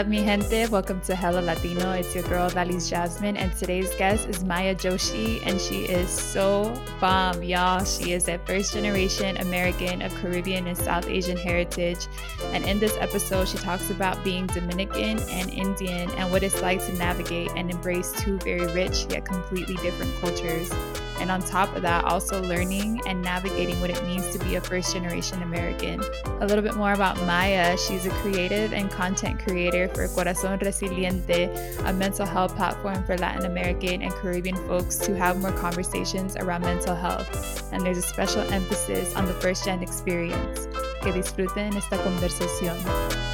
[0.00, 0.66] Up, mi gente?
[0.70, 1.92] Welcome to Hella Latino.
[1.92, 6.72] It's your girl, Odalys Jasmine, and today's guest is Maya Joshi, and she is so
[7.02, 7.84] bomb, y'all.
[7.84, 12.06] She is a first generation American of Caribbean and South Asian heritage.
[12.54, 16.82] And in this episode, she talks about being Dominican and Indian and what it's like
[16.86, 20.72] to navigate and embrace two very rich yet completely different cultures.
[21.20, 24.60] And on top of that, also learning and navigating what it means to be a
[24.60, 26.02] first generation American.
[26.40, 27.76] A little bit more about Maya.
[27.76, 31.48] She's a creative and content creator for Corazon Resiliente,
[31.86, 36.62] a mental health platform for Latin American and Caribbean folks to have more conversations around
[36.62, 37.70] mental health.
[37.72, 40.66] And there's a special emphasis on the first gen experience.
[41.02, 43.29] Que disfruten esta conversación.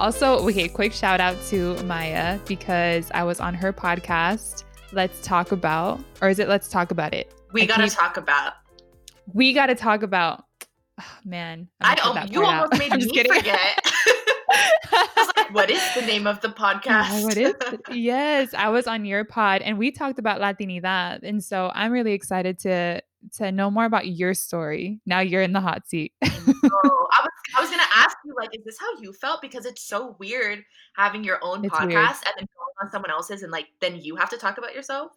[0.00, 4.64] Also, okay, quick shout out to Maya because I was on her podcast.
[4.92, 7.32] Let's talk about, or is it Let's Talk About It?
[7.52, 8.54] We I gotta keep- talk about.
[9.32, 10.44] We got to talk about.
[11.00, 12.78] Oh, man, I oh, you almost out.
[12.78, 13.32] made me kidding.
[13.32, 13.80] forget.
[14.92, 17.22] I like, what is the name of the podcast?
[17.22, 17.54] What is
[17.92, 22.12] yes, I was on your pod and we talked about Latinidad, and so I'm really
[22.12, 23.00] excited to
[23.36, 25.00] to know more about your story.
[25.06, 26.12] Now you're in the hot seat.
[26.22, 26.28] Oh,
[27.12, 29.42] I was I was gonna ask you like, is this how you felt?
[29.42, 30.62] Because it's so weird
[30.94, 31.98] having your own It's podcast weird.
[31.98, 35.12] and then going on someone else's and like then you have to talk about yourself.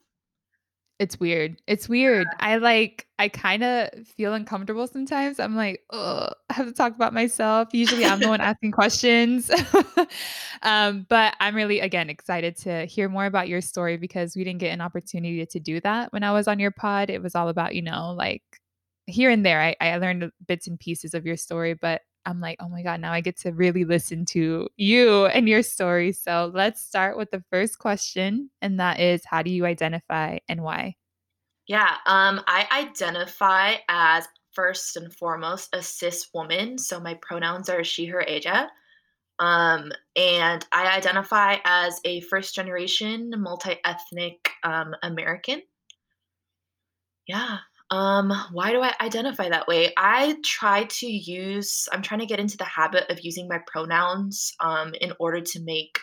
[1.00, 1.62] It's weird.
[1.68, 2.28] It's weird.
[2.40, 5.40] I like I kind of feel uncomfortable sometimes.
[5.40, 7.70] I'm like, oh, I have to talk about myself.
[7.74, 9.50] Usually I'm the one asking questions.
[10.62, 14.60] um, but I'm really again excited to hear more about your story because we didn't
[14.60, 17.10] get an opportunity to do that when I was on your pod.
[17.10, 18.44] It was all about, you know, like
[19.08, 19.62] here and there.
[19.62, 23.00] I, I learned bits and pieces of your story, but I'm like, oh my God,
[23.00, 26.12] now I get to really listen to you and your story.
[26.12, 28.50] So let's start with the first question.
[28.62, 30.96] And that is how do you identify and why?
[31.68, 37.84] Yeah, um, I identify as first and foremost a cis woman, so my pronouns are
[37.84, 38.70] she, her, ella.
[39.40, 45.62] Um, and I identify as a first generation multi ethnic um, American.
[47.28, 47.60] Yeah.
[47.94, 49.94] Um, why do I identify that way?
[49.96, 54.52] I try to use, I'm trying to get into the habit of using my pronouns
[54.60, 56.00] um, in order to make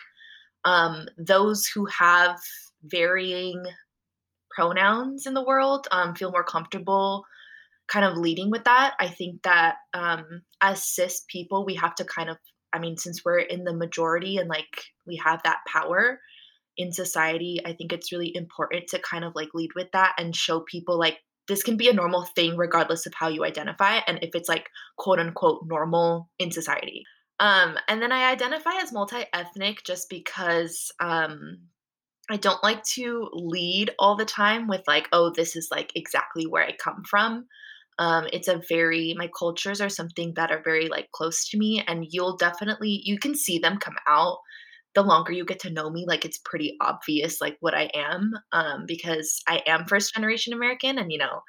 [0.64, 2.38] um, those who have
[2.84, 3.64] varying
[4.54, 7.24] pronouns in the world um, feel more comfortable
[7.88, 8.94] kind of leading with that.
[9.00, 12.36] I think that um, as cis people, we have to kind of,
[12.72, 16.20] I mean, since we're in the majority and like we have that power
[16.76, 20.36] in society, I think it's really important to kind of like lead with that and
[20.36, 21.18] show people like
[21.50, 24.70] this can be a normal thing regardless of how you identify and if it's like
[24.96, 27.04] quote unquote normal in society.
[27.40, 31.58] Um, and then I identify as multi ethnic just because um,
[32.30, 36.46] I don't like to lead all the time with like, oh, this is like exactly
[36.46, 37.46] where I come from.
[37.98, 41.82] Um, it's a very my cultures are something that are very like close to me,
[41.86, 44.38] and you'll definitely you can see them come out
[44.94, 46.04] the longer you get to know me.
[46.06, 50.98] Like it's pretty obvious like what I am, um, because I am first generation American,
[50.98, 51.42] and you know,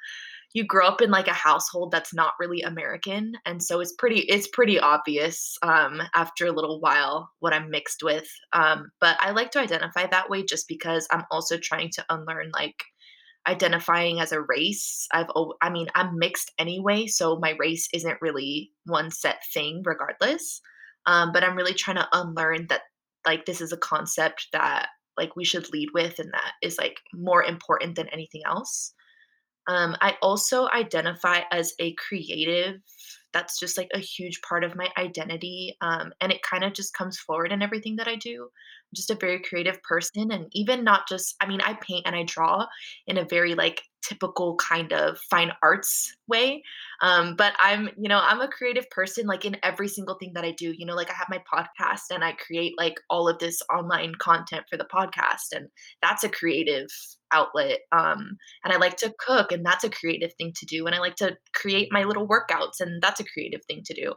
[0.54, 4.20] you grow up in like a household that's not really American, and so it's pretty
[4.20, 8.28] it's pretty obvious um, after a little while what I'm mixed with.
[8.52, 12.50] Um, but I like to identify that way just because I'm also trying to unlearn
[12.54, 12.84] like
[13.46, 15.08] identifying as a race.
[15.12, 15.30] I've
[15.60, 20.60] I mean I'm mixed anyway, so my race isn't really one set thing regardless.
[21.06, 22.82] Um, but I'm really trying to unlearn that
[23.26, 26.96] like this is a concept that like we should lead with and that is like
[27.14, 28.94] more important than anything else.
[29.68, 32.80] Um, I also identify as a creative.
[33.32, 35.76] That's just like a huge part of my identity.
[35.80, 38.42] Um, and it kind of just comes forward in everything that I do.
[38.42, 40.32] I'm just a very creative person.
[40.32, 42.66] And even not just, I mean, I paint and I draw
[43.06, 46.62] in a very like typical kind of fine arts way.
[47.00, 50.44] Um, but I'm, you know, I'm a creative person like in every single thing that
[50.44, 50.72] I do.
[50.76, 54.14] You know, like I have my podcast and I create like all of this online
[54.16, 55.68] content for the podcast, and
[56.00, 56.88] that's a creative
[57.32, 57.80] outlet.
[57.92, 60.86] Um, and I like to cook, and that's a creative thing to do.
[60.86, 64.14] And I like to create my little workouts, and that's a creative thing to do.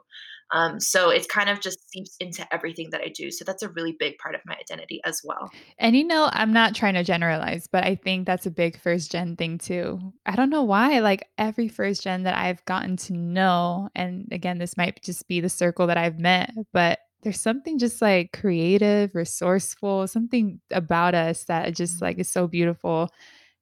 [0.51, 3.31] Um, so it's kind of just seeps into everything that I do.
[3.31, 5.49] So that's a really big part of my identity as well.
[5.79, 9.11] And you know, I'm not trying to generalize, but I think that's a big first
[9.11, 10.13] gen thing too.
[10.25, 14.59] I don't know why, like every first gen that I've gotten to know, and again,
[14.59, 19.15] this might just be the circle that I've met, but there's something just like creative,
[19.15, 23.09] resourceful, something about us that just like is so beautiful.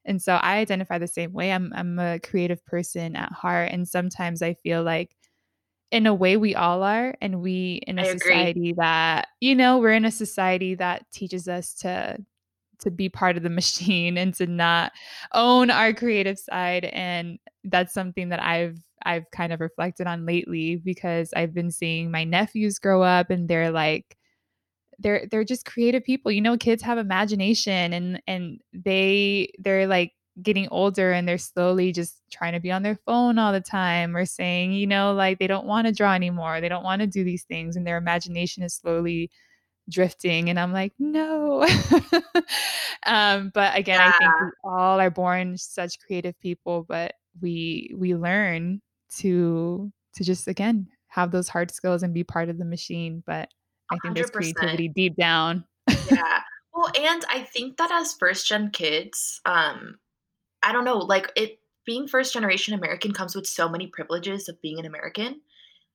[0.04, 1.54] And so I identify the same way.
[1.54, 5.16] I'm I'm a creative person at heart and sometimes I feel like
[5.94, 8.18] in a way we all are and we in a I agree.
[8.20, 12.18] society that you know we're in a society that teaches us to
[12.80, 14.92] to be part of the machine and to not
[15.34, 20.78] own our creative side and that's something that I've I've kind of reflected on lately
[20.78, 24.18] because I've been seeing my nephews grow up and they're like
[24.98, 26.32] they're they're just creative people.
[26.32, 31.92] You know, kids have imagination and and they they're like getting older and they're slowly
[31.92, 35.38] just trying to be on their phone all the time or saying, you know, like
[35.40, 36.60] they don't want to draw anymore.
[36.60, 39.30] They don't want to do these things and their imagination is slowly
[39.90, 41.64] drifting and I'm like, "No."
[43.06, 48.16] um, but again, I think we all are born such creative people, but we we
[48.16, 48.82] learn
[49.18, 53.50] to to just again have those hard skills and be part of the machine, but
[53.92, 54.34] I think there's 100%.
[54.34, 55.66] creativity deep down.
[56.10, 56.42] Yeah.
[56.74, 60.00] Well, and I think that as first gen kids, um,
[60.64, 64.62] I don't know, like it being first generation American comes with so many privileges of
[64.62, 65.42] being an American.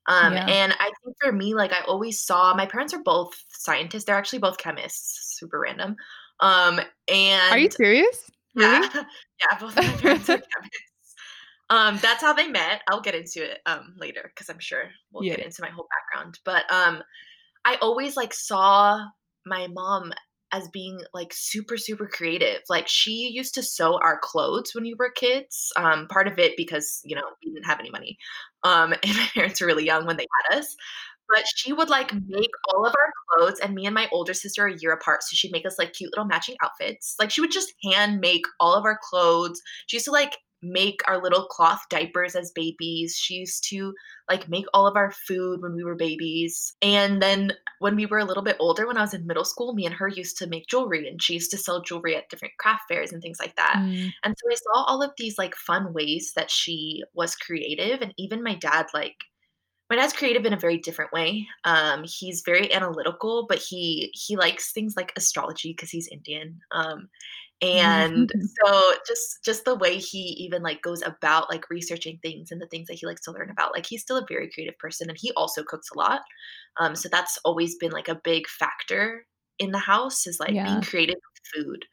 [0.06, 0.46] Um, Yeah.
[0.48, 4.04] and I think for me, like I always saw my parents are both scientists.
[4.04, 5.96] They're actually both chemists, super random.
[6.40, 8.30] Um, and Are you serious?
[8.54, 8.88] yeah, Really?
[9.40, 11.14] yeah, both of my parents are chemists.
[11.70, 12.82] Um, that's how they met.
[12.88, 15.36] I'll get into it um later because I'm sure we'll Yeah.
[15.36, 16.38] get into my whole background.
[16.44, 17.02] But um
[17.64, 19.06] I always like saw
[19.46, 20.12] my mom
[20.52, 22.62] as being like super super creative.
[22.68, 25.72] Like she used to sew our clothes when we were kids.
[25.76, 28.18] Um part of it because, you know, we didn't have any money.
[28.64, 30.76] Um and my parents were really young when they had us.
[31.28, 34.64] But she would like make all of our clothes and me and my older sister
[34.64, 37.16] are a year apart, so she'd make us like cute little matching outfits.
[37.18, 39.60] Like she would just hand make all of our clothes.
[39.88, 43.16] She used to like make our little cloth diapers as babies.
[43.16, 43.94] She used to
[44.28, 46.74] like make all of our food when we were babies.
[46.82, 49.74] And then when we were a little bit older, when I was in middle school,
[49.74, 52.54] me and her used to make jewelry and she used to sell jewelry at different
[52.58, 53.82] craft fairs and things like that.
[53.82, 58.00] Mm, And so I saw all of these like fun ways that she was creative.
[58.02, 59.16] And even my dad, like,
[59.90, 61.46] my dad's creative in a very different way.
[61.64, 66.60] Um, he's very analytical, but he he likes things like astrology because he's Indian.
[66.72, 67.08] Um,
[67.60, 68.48] and mm.
[68.62, 72.68] so just just the way he even like goes about like researching things and the
[72.68, 75.18] things that he likes to learn about like he's still a very creative person and
[75.20, 76.20] he also cooks a lot
[76.78, 79.26] um so that's always been like a big factor
[79.58, 81.84] in the house is like being creative with food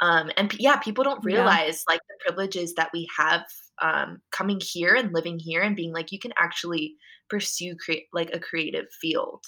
[0.00, 1.24] um and yeah people don't Yeah.
[1.24, 3.44] realize like the privileges that we have
[3.82, 6.94] um coming here and living here and being like you can actually
[7.30, 9.42] pursue create like a creative field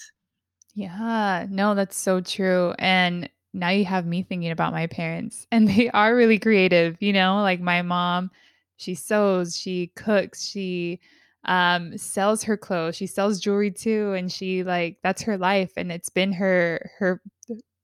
[0.73, 1.47] Yeah.
[1.49, 2.73] No, that's so true.
[2.79, 7.13] And now you have me thinking about my parents, and they are really creative, you
[7.13, 8.31] know, like my mom,
[8.77, 10.99] she sews, she cooks, she
[11.45, 15.91] um sells her clothes, she sells jewelry too, and she like that's her life and
[15.91, 17.21] it's been her her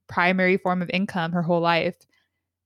[0.07, 1.95] primary form of income her whole life.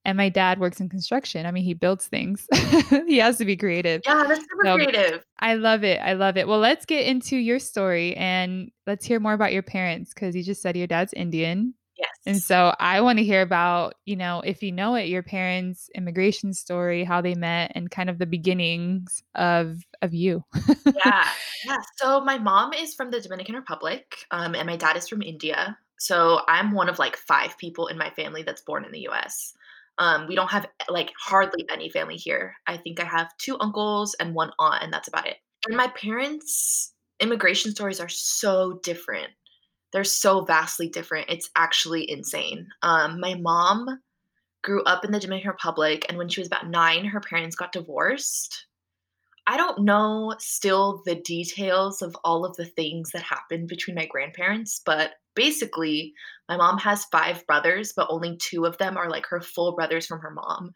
[0.05, 1.45] And my dad works in construction.
[1.45, 2.47] I mean, he builds things.
[3.07, 4.01] he has to be creative.
[4.05, 5.99] yeah that's super So creative I love it.
[6.01, 6.47] I love it.
[6.47, 10.43] Well, let's get into your story and let's hear more about your parents because you
[10.43, 11.73] just said your dad's Indian.
[12.25, 15.89] And so I want to hear about, you know, if you know it, your parents'
[15.95, 20.43] immigration story, how they met, and kind of the beginnings of of you.
[20.95, 21.27] Yeah,
[21.65, 21.77] yeah.
[21.97, 25.77] So my mom is from the Dominican Republic, um, and my dad is from India.
[25.99, 29.53] So I'm one of like five people in my family that's born in the US.
[29.97, 32.55] Um, we don't have like hardly any family here.
[32.67, 35.37] I think I have two uncles and one aunt, and that's about it.
[35.67, 39.29] And my parents' immigration stories are so different.
[39.91, 41.29] They're so vastly different.
[41.29, 42.67] It's actually insane.
[42.83, 44.01] Um, my mom
[44.61, 47.71] grew up in the Dominican Republic, and when she was about nine, her parents got
[47.71, 48.67] divorced
[49.49, 54.05] I don't know still the details of all of the things that happened between my
[54.05, 56.13] grandparents, but basically,
[56.47, 60.05] my mom has 5 brothers, but only 2 of them are like her full brothers
[60.05, 60.71] from her mom.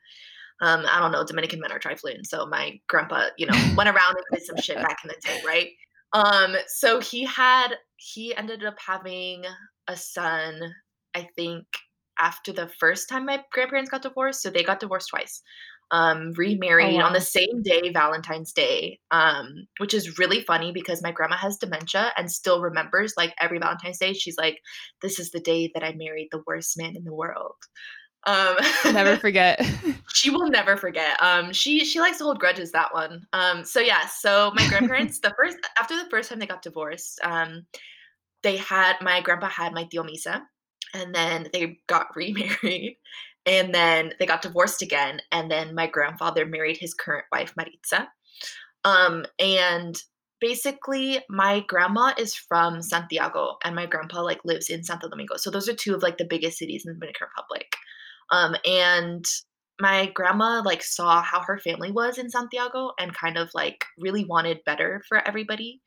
[0.59, 4.15] Um, I don't know, Dominican men are trifling, so my grandpa, you know, went around
[4.15, 5.69] and did some shit back in the day, right?
[6.13, 9.43] Um, so he had he ended up having
[9.87, 10.59] a son,
[11.15, 11.65] I think,
[12.19, 15.41] after the first time my grandparents got divorced, so they got divorced twice.
[15.91, 17.05] um, oh, remarried oh, wow.
[17.05, 21.57] on the same day, Valentine's Day, um, which is really funny because my grandma has
[21.57, 24.13] dementia and still remembers like every Valentine's Day.
[24.13, 24.59] She's like,
[25.01, 27.55] "This is the day that I married the worst man in the world."
[28.25, 28.55] Um,
[28.85, 29.61] never forget.
[30.13, 31.21] she will never forget.
[31.21, 32.71] Um, she she likes to hold grudges.
[32.71, 33.25] That one.
[33.33, 34.07] Um, so yeah.
[34.07, 37.65] So my grandparents, the first after the first time they got divorced, um,
[38.43, 40.41] they had my grandpa had my tio Misa,
[40.93, 42.97] and then they got remarried
[43.45, 48.07] and then they got divorced again and then my grandfather married his current wife maritza.
[48.85, 50.01] Um, and
[50.39, 55.37] basically my grandma is from santiago and my grandpa like lives in santo domingo.
[55.37, 57.73] So those are two of like the biggest cities in the dominican republic.
[58.31, 59.25] Um, and
[59.79, 64.23] my grandma like saw how her family was in santiago and kind of like really
[64.25, 65.81] wanted better for everybody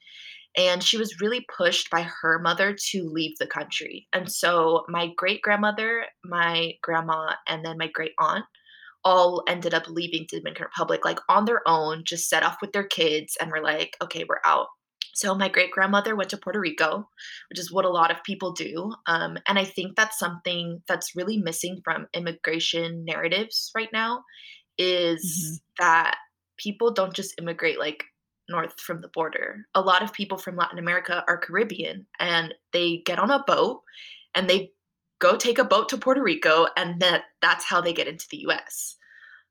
[0.57, 4.09] and she was really pushed by her mother to leave the country.
[4.13, 8.45] And so my great grandmother, my grandma, and then my great aunt
[9.05, 12.73] all ended up leaving the Dominican Republic like on their own, just set off with
[12.73, 14.67] their kids and were like, okay, we're out.
[15.15, 17.09] So my great grandmother went to Puerto Rico,
[17.49, 18.93] which is what a lot of people do.
[19.07, 24.25] Um, and I think that's something that's really missing from immigration narratives right now
[24.77, 25.85] is mm-hmm.
[25.85, 26.17] that
[26.59, 28.05] people don't just immigrate like
[28.49, 29.67] north from the border.
[29.75, 33.83] A lot of people from Latin America are Caribbean and they get on a boat
[34.35, 34.73] and they
[35.19, 38.47] go take a boat to Puerto Rico and that that's how they get into the
[38.49, 38.97] US.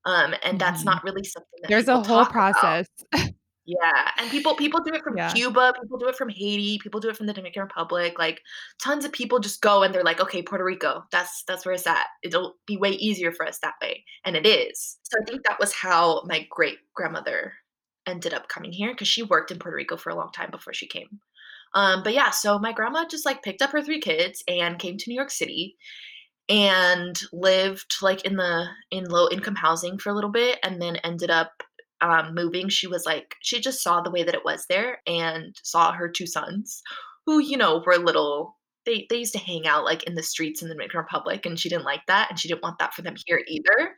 [0.05, 0.89] Um, and that's mm-hmm.
[0.89, 2.87] not really something that there's a whole process.
[3.65, 5.33] yeah, and people people do it from yeah.
[5.33, 8.19] Cuba, people do it from Haiti, people do it from the Dominican Republic.
[8.19, 8.41] Like
[8.81, 11.87] tons of people just go and they're like, okay, Puerto Rico, that's that's where it's
[11.87, 12.05] at.
[12.21, 14.97] It'll be way easier for us that way, and it is.
[15.01, 17.53] So I think that was how my great grandmother
[18.07, 20.73] ended up coming here because she worked in Puerto Rico for a long time before
[20.73, 21.19] she came.
[21.73, 24.97] Um, but yeah, so my grandma just like picked up her three kids and came
[24.97, 25.75] to New York City
[26.47, 30.97] and lived like in the in low income housing for a little bit and then
[30.97, 31.63] ended up
[32.01, 32.69] um, moving.
[32.69, 36.07] She was like she just saw the way that it was there and saw her
[36.07, 36.81] two sons
[37.25, 40.61] who you know were little they they used to hang out like in the streets
[40.61, 43.01] in the Dominican Republic and she didn't like that and she didn't want that for
[43.01, 43.95] them here either.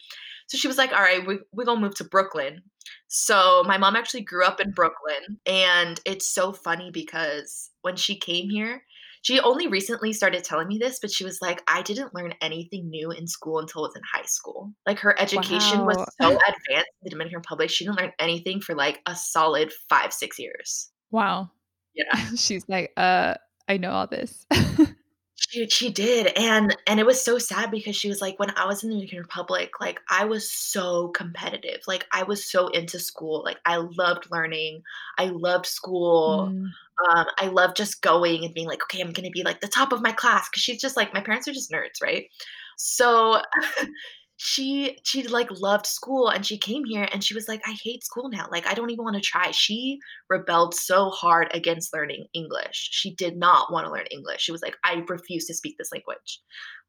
[0.47, 2.61] So she was like, all right, we, we're going to move to Brooklyn.
[3.07, 5.39] So my mom actually grew up in Brooklyn.
[5.45, 8.81] And it's so funny because when she came here,
[9.23, 12.89] she only recently started telling me this, but she was like, I didn't learn anything
[12.89, 14.71] new in school until I was in high school.
[14.85, 15.85] Like her education wow.
[15.87, 17.69] was so advanced in the Dominican Republic.
[17.69, 20.89] She didn't learn anything for like a solid five, six years.
[21.11, 21.51] Wow.
[21.93, 22.15] Yeah.
[22.35, 23.33] She's like, uh,
[23.67, 24.45] I know all this.
[25.39, 28.65] She she did, and and it was so sad because she was like, when I
[28.65, 31.81] was in the Dominican Republic, like I was so competitive.
[31.85, 33.43] Like I was so into school.
[33.45, 34.81] Like I loved learning.
[35.19, 36.51] I loved school.
[36.51, 36.69] Mm.
[37.09, 39.91] Um, I loved just going and being like, okay, I'm gonna be like the top
[39.91, 42.25] of my class because she's just like my parents are just nerds, right?
[42.77, 43.39] So
[44.37, 48.03] she she like loved school and she came here and she was like i hate
[48.03, 48.47] school now.
[48.51, 49.49] Like i don't even want to try.
[49.51, 52.89] She rebelled so hard against learning english.
[52.91, 54.41] She did not want to learn english.
[54.41, 56.39] She was like i refuse to speak this language.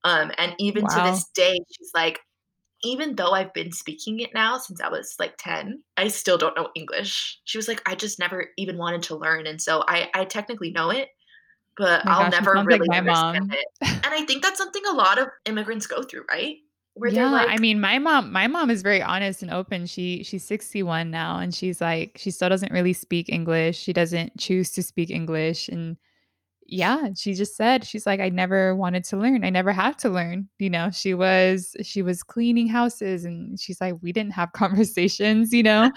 [0.05, 1.07] Um and even wow.
[1.07, 2.21] to this day she's like
[2.85, 6.55] even though i've been speaking it now since i was like 10 i still don't
[6.55, 7.41] know english.
[7.45, 9.47] She was like i just never even wanted to learn.
[9.47, 11.09] And so i i technically know it
[11.79, 13.67] but oh I'll gosh, never really like understand it.
[14.05, 16.57] And I think that's something a lot of immigrants go through, right?
[16.99, 19.87] Where yeah, like, I mean, my mom, my mom is very honest and open.
[19.87, 23.79] She she's 61 now, and she's like, she still doesn't really speak English.
[23.79, 25.97] She doesn't choose to speak English, and
[26.71, 29.43] yeah, she just said she's like I never wanted to learn.
[29.43, 30.49] I never had to learn.
[30.59, 35.55] You know, she was she was cleaning houses and she's like we didn't have conversations,
[35.55, 35.91] you know.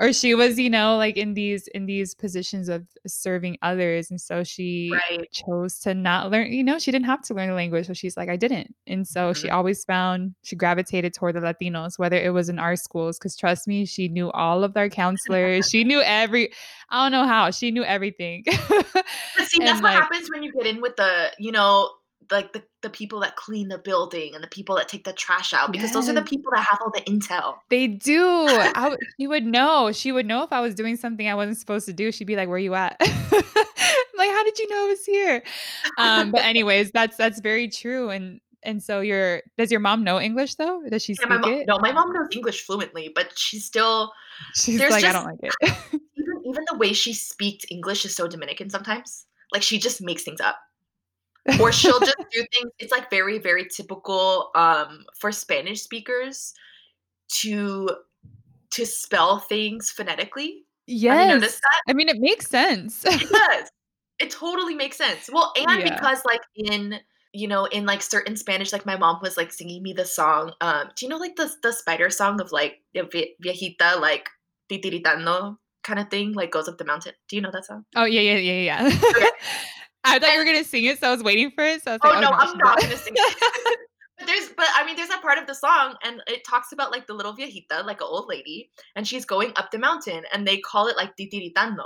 [0.00, 4.18] or she was, you know, like in these in these positions of serving others and
[4.18, 5.30] so she right.
[5.30, 8.16] chose to not learn, you know, she didn't have to learn the language, so she's
[8.16, 8.74] like I didn't.
[8.86, 9.40] And so mm-hmm.
[9.42, 13.36] she always found she gravitated toward the Latinos whether it was in our schools cuz
[13.36, 15.68] trust me, she knew all of our counselors.
[15.68, 16.50] she knew every
[16.88, 17.50] I don't know how.
[17.50, 18.44] She knew everything.
[19.62, 21.90] see, that's what happens when you get in with the, you know,
[22.30, 25.52] like the, the people that clean the building and the people that take the trash
[25.52, 25.94] out because yes.
[25.94, 27.56] those are the people that have all the intel.
[27.70, 28.24] They do.
[28.48, 29.92] I, she would know.
[29.92, 32.12] She would know if I was doing something I wasn't supposed to do.
[32.12, 35.42] She'd be like, "Where are you at?" like, how did you know I was here?
[35.98, 38.10] Um, but anyways, that's that's very true.
[38.10, 40.82] And and so your does your mom know English though?
[40.88, 41.66] Does she speak yeah, my mom, it?
[41.66, 44.12] No, my mom knows English fluently, but she's still
[44.54, 46.00] she's like just, I don't like it.
[46.16, 49.26] even even the way she speaks English is so Dominican sometimes.
[49.52, 50.58] Like she just makes things up.
[51.60, 56.54] or she'll just do things it's like very very typical um for Spanish speakers
[57.28, 57.90] to
[58.70, 60.64] to spell things phonetically.
[60.86, 61.60] Yes.
[61.86, 63.04] I mean it makes sense.
[63.04, 63.70] it does.
[64.18, 65.28] It totally makes sense.
[65.30, 65.94] Well, and yeah.
[65.94, 67.00] because like in
[67.34, 70.52] you know, in like certain Spanish, like my mom was like singing me the song.
[70.60, 74.28] Um, do you know like the the spider song of like viejita like
[74.70, 77.12] titiritando kind of thing, like goes up the mountain?
[77.28, 77.84] Do you know that song?
[77.94, 78.86] Oh yeah, yeah, yeah, yeah.
[78.86, 79.28] Okay.
[80.06, 81.82] I thought and, you were gonna sing it, so I was waiting for it.
[81.82, 83.36] So I was oh like, oh, no, I'm not gonna sing it.
[84.18, 86.90] but there's, but I mean, there's a part of the song, and it talks about
[86.90, 90.46] like the little viejita, like an old lady, and she's going up the mountain, and
[90.46, 91.84] they call it like titiritando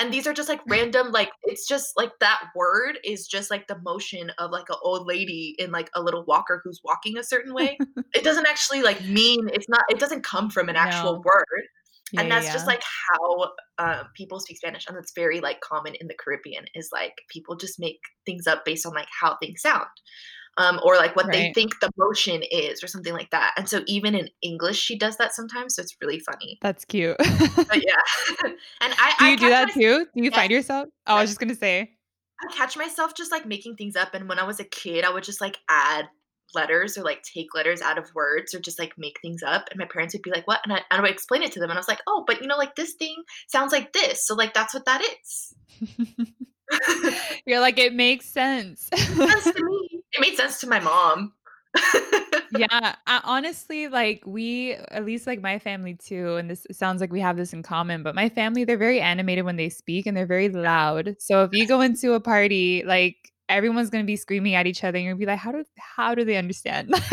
[0.00, 3.66] and these are just like random like it's just like that word is just like
[3.68, 7.22] the motion of like an old lady in like a little walker who's walking a
[7.22, 7.78] certain way
[8.14, 11.22] it doesn't actually like mean it's not it doesn't come from an actual no.
[11.24, 11.64] word
[12.12, 12.52] yeah, and that's yeah.
[12.52, 16.64] just like how uh, people speak spanish and it's very like common in the caribbean
[16.74, 19.86] is like people just make things up based on like how things sound
[20.56, 21.32] um, or like what right.
[21.32, 23.54] they think the motion is or something like that.
[23.56, 25.74] And so even in English, she does that sometimes.
[25.74, 26.58] So it's really funny.
[26.60, 27.16] That's cute.
[27.18, 28.02] but yeah.
[28.80, 30.06] and I do you I do that too?
[30.14, 30.88] Do you find yourself?
[31.06, 31.92] Oh, I was just gonna say.
[32.42, 34.14] I catch myself just like making things up.
[34.14, 36.08] And when I was a kid, I would just like add
[36.54, 39.68] letters or like take letters out of words or just like make things up.
[39.70, 40.60] And my parents would be like, what?
[40.64, 41.70] And I, I would explain it to them.
[41.70, 43.16] And I was like, oh, but you know, like this thing
[43.48, 44.26] sounds like this.
[44.26, 45.54] So like that's what that is.
[47.46, 48.88] You're like, it makes sense.
[48.92, 50.02] it makes sense to me.
[50.12, 51.32] It made sense to my mom.
[52.56, 57.12] yeah, I, honestly, like we, at least like my family too, and this sounds like
[57.12, 60.16] we have this in common, but my family, they're very animated when they speak and
[60.16, 61.16] they're very loud.
[61.20, 64.96] So if you go into a party, like everyone's gonna be screaming at each other
[64.96, 66.94] and you'll be like how do how do they understand?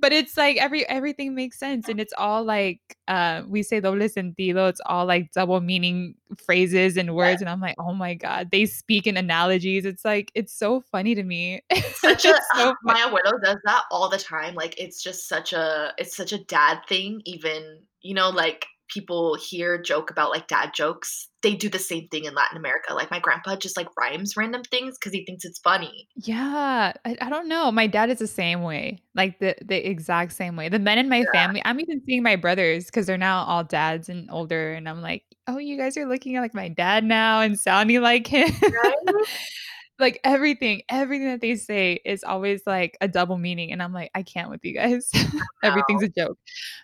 [0.00, 4.08] But it's like every everything makes sense and it's all like uh we say doble
[4.08, 6.14] sentido it's all like double meaning
[6.44, 9.84] phrases and words and i'm like oh my god they speak in analogies.
[9.84, 11.62] It's like it's so funny to me.
[11.94, 15.92] Such a so my abuelo does that all the time like it's just such a
[15.98, 20.70] it's such a dad thing even you know like people hear joke about like dad
[20.74, 22.94] jokes, they do the same thing in Latin America.
[22.94, 26.08] Like my grandpa just like rhymes random things because he thinks it's funny.
[26.16, 27.70] Yeah, I, I, don't know.
[27.70, 30.68] My dad is the same way, like the the exact same way.
[30.68, 31.32] The men in my yeah.
[31.32, 35.02] family, I'm even seeing my brothers because they're now all dads and older, and I'm
[35.02, 38.50] like, oh, you guys are looking like my dad now and sounding like him.
[38.62, 38.94] Right?
[39.98, 43.72] like everything, everything that they say is always like a double meaning.
[43.72, 45.10] And I'm like, I can't with you guys.
[45.62, 46.38] everything's a joke.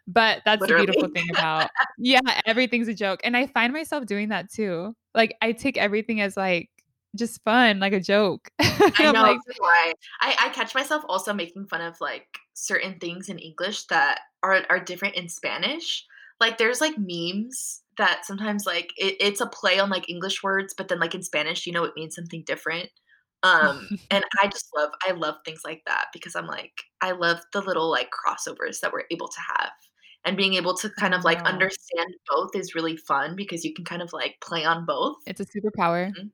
[0.06, 0.86] But that's Literally.
[0.86, 3.20] the beautiful thing about yeah, everything's a joke.
[3.24, 4.96] And I find myself doing that too.
[5.14, 6.70] Like I take everything as like
[7.16, 8.50] just fun, like a joke.
[8.60, 9.92] I know like, why.
[10.20, 14.62] I, I catch myself also making fun of like certain things in English that are
[14.68, 16.04] are different in Spanish.
[16.40, 20.74] Like there's like memes that sometimes like it, it's a play on like English words,
[20.76, 22.90] but then like in Spanish, you know, it means something different.
[23.44, 27.40] Um, and I just love, I love things like that because I'm like, I love
[27.52, 29.70] the little like crossovers that we're able to have.
[30.26, 33.84] And being able to kind of like understand both is really fun because you can
[33.84, 35.16] kind of like play on both.
[35.26, 36.08] It's a superpower.
[36.08, 36.28] Mm-hmm.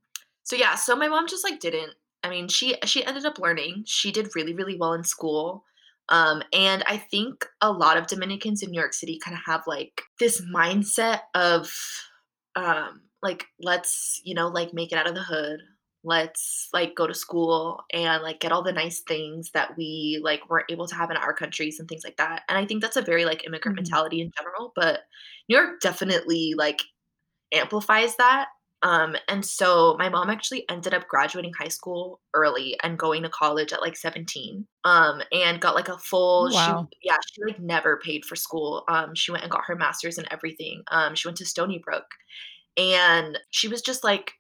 [0.44, 1.92] So yeah, so my mom just like didn't.
[2.22, 3.82] I mean, she she ended up learning.
[3.86, 5.64] She did really really well in school.
[6.08, 9.62] Um, and I think a lot of Dominicans in New York City kind of have
[9.66, 11.72] like this mindset of
[12.54, 15.60] um, like let's you know like make it out of the hood
[16.02, 20.48] let's like go to school and like get all the nice things that we like
[20.48, 22.96] weren't able to have in our countries and things like that and i think that's
[22.96, 23.84] a very like immigrant mm-hmm.
[23.84, 25.00] mentality in general but
[25.48, 26.80] new york definitely like
[27.52, 28.46] amplifies that
[28.82, 33.28] um and so my mom actually ended up graduating high school early and going to
[33.28, 36.88] college at like 17 um and got like a full wow.
[36.90, 40.16] she yeah she like never paid for school um she went and got her masters
[40.16, 42.06] and everything um she went to stony brook
[42.78, 44.32] and she was just like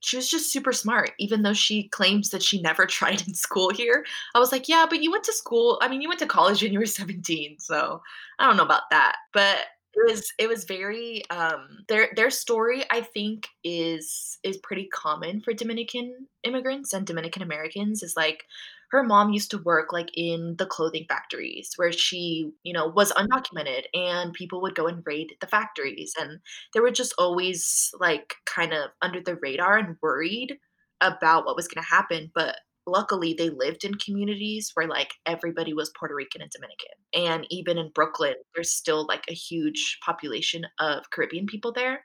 [0.00, 3.70] she was just super smart, even though she claims that she never tried in school
[3.70, 4.04] here.
[4.34, 5.78] I was like, yeah, but you went to school.
[5.82, 8.02] I mean, you went to college when you were 17, so
[8.38, 9.16] I don't know about that.
[9.32, 9.58] But
[9.94, 15.40] it was it was very um their their story I think is is pretty common
[15.40, 18.44] for Dominican immigrants and Dominican Americans is like
[18.90, 23.12] her mom used to work like in the clothing factories where she, you know, was
[23.12, 26.40] undocumented and people would go and raid the factories and
[26.72, 30.58] they were just always like kind of under the radar and worried
[31.00, 35.74] about what was going to happen, but luckily they lived in communities where like everybody
[35.74, 36.88] was Puerto Rican and Dominican.
[37.14, 42.04] And even in Brooklyn, there's still like a huge population of Caribbean people there.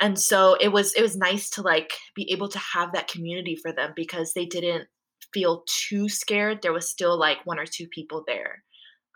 [0.00, 3.56] And so it was it was nice to like be able to have that community
[3.56, 4.88] for them because they didn't
[5.32, 6.60] feel too scared.
[6.62, 8.62] There was still like one or two people there.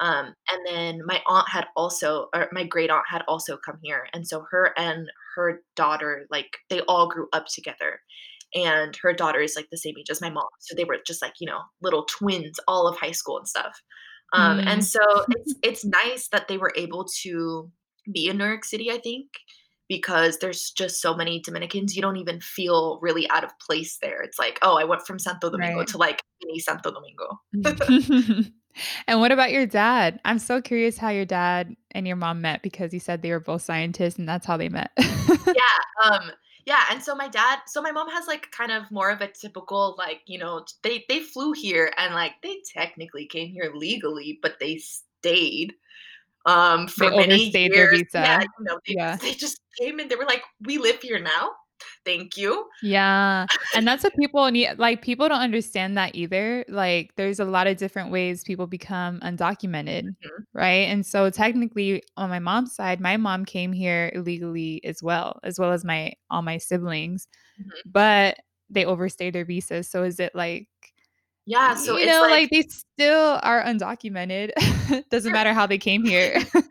[0.00, 4.06] Um, and then my aunt had also, or my great aunt had also come here.
[4.14, 8.00] And so her and her daughter, like they all grew up together.
[8.54, 10.48] And her daughter is like the same age as my mom.
[10.58, 13.80] So they were just like, you know, little twins all of high school and stuff.
[14.32, 14.66] Um, mm.
[14.66, 17.70] And so it's, it's nice that they were able to
[18.10, 19.26] be in New York City, I think,
[19.90, 24.22] because there's just so many Dominicans, you don't even feel really out of place there.
[24.22, 25.88] It's like, oh, I went from Santo Domingo Right.
[25.88, 27.40] to like mini Santo Domingo.
[29.08, 30.20] and what about your dad?
[30.24, 33.40] I'm so curious how your dad and your mom met because you said they were
[33.40, 34.92] both scientists and that's how they met.
[34.96, 36.30] Yeah, um,
[36.66, 39.26] yeah, and so my dad so my mom has, like, kind of more of a
[39.26, 44.38] typical, like, you know, they they flew here and, like, they technically came here legally,
[44.40, 45.74] but they stayed,
[46.46, 48.02] um, They for many overstayed their years.
[48.16, 48.48] Yeah, visa.
[48.58, 49.18] you know, they Yeah.
[49.20, 51.52] they just came and they were like, "We live here now.
[52.04, 57.14] Thank you." Yeah, and that's what people need like, people don't understand that either, like,
[57.16, 60.88] there's a lot of different ways people become undocumented, Mhm, right?
[60.88, 65.58] And so, technically, on my mom's side, my mom came here illegally as well, as
[65.58, 67.82] well as my all my siblings, mhm.
[67.86, 68.38] but
[68.70, 70.68] they overstayed their visas, so is it like
[71.46, 74.52] Yeah, so you it's know, like like, they still are undocumented,
[75.10, 76.40] doesn't matter how they came here.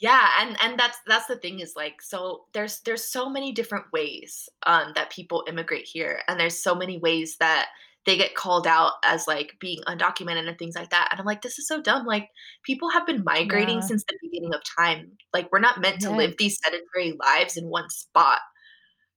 [0.00, 3.84] Yeah, and and that's that's the thing is like so there's there's so many different
[3.92, 7.68] ways um that people immigrate here and there's so many ways that
[8.06, 11.08] they get called out as like being undocumented and things like that.
[11.10, 12.06] And I'm like this is so dumb.
[12.06, 12.30] Like
[12.64, 13.80] people have been migrating Yeah.
[13.82, 15.12] since the beginning of time.
[15.34, 18.38] Like we're not meant to live these sedentary lives in one spot.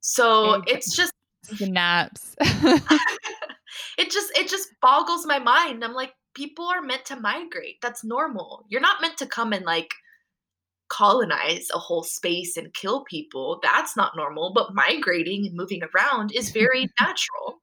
[0.01, 1.13] So it's just
[1.45, 2.35] snaps.
[3.97, 5.83] It just it just boggles my mind.
[5.83, 7.77] I'm like people are meant to migrate.
[7.81, 8.65] That's normal.
[8.69, 9.93] You're not meant to come and like
[10.89, 13.59] colonize a whole space and kill people.
[13.63, 17.61] That's not normal, but migrating and moving around is very natural.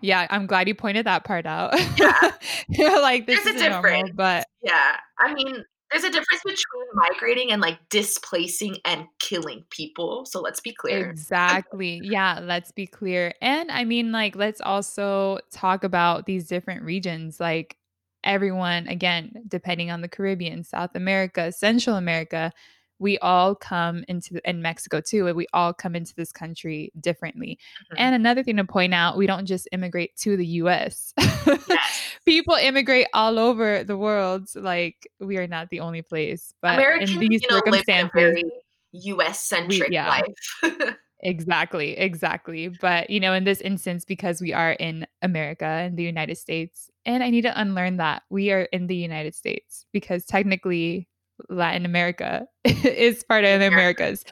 [0.00, 1.74] Yeah, I'm glad you pointed that part out.
[1.98, 2.32] Yeah.
[3.00, 4.96] Like, "This There's a isn't normal," but Yeah.
[5.18, 10.24] I mean, there's a difference between migrating and like displacing and killing people.
[10.24, 11.10] So let's be clear.
[11.10, 12.00] Exactly.
[12.04, 13.34] Yeah, let's be clear.
[13.40, 17.40] And I mean, like, let's also talk about these different regions.
[17.40, 17.76] Like,
[18.22, 22.52] everyone, again, depending on the Caribbean, South America, Central America,
[22.98, 27.58] we all come into, and Mexico too, we all come into this country differently.
[27.90, 27.96] Mhm.
[27.96, 31.14] And another thing to point out, we don't just immigrate to the US.
[31.68, 32.09] Yes.
[32.30, 34.48] People immigrate all over the world.
[34.54, 36.54] Like, we are not the only place.
[36.62, 38.44] But in Americans, these you know, circumstances, very
[38.92, 39.40] U.S.
[39.40, 40.22] centric yeah.
[40.62, 40.94] life.
[41.22, 42.68] Exactly, exactly.
[42.80, 46.90] But, you know, in this instance, because we are in America, in the United States,
[47.04, 51.08] and I need to unlearn that we are in the United States because technically
[51.48, 54.04] Latin America is part of the America.
[54.04, 54.24] Americas.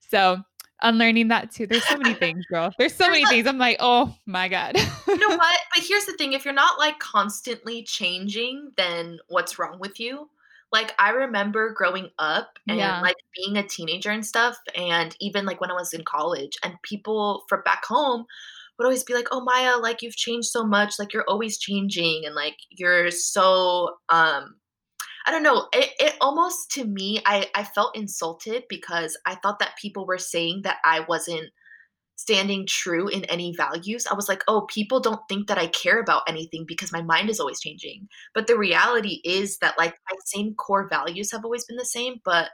[0.00, 0.38] So
[0.82, 1.66] unlearning that too.
[1.66, 2.74] There's so many things, girl.
[2.78, 3.46] There's so many things.
[3.46, 4.76] I'm like, oh my God.
[5.12, 5.58] You know what?
[5.74, 10.28] But here's the thing, if you're not, like, constantly changing, then what's wrong with you?
[10.72, 13.00] Like, I remember growing up and, Yeah.
[13.00, 16.74] like, being a teenager and stuff, and even, like, when I was in college, and
[16.82, 18.24] people from back home
[18.78, 22.24] would always be like, "Oh, Maya, like, you've changed so much, like, you're always changing,
[22.26, 24.56] and, like, you're so, um"
[25.26, 29.58] I don't know, it it almost to me, I I felt insulted because I thought
[29.60, 31.50] that people were saying that I wasn't
[32.16, 34.06] standing true in any values.
[34.06, 37.28] I was like, "Oh, people don't think that I care about anything because my mind
[37.30, 41.64] is always changing." But the reality is that, like, my same core values have always
[41.64, 42.50] been the same, but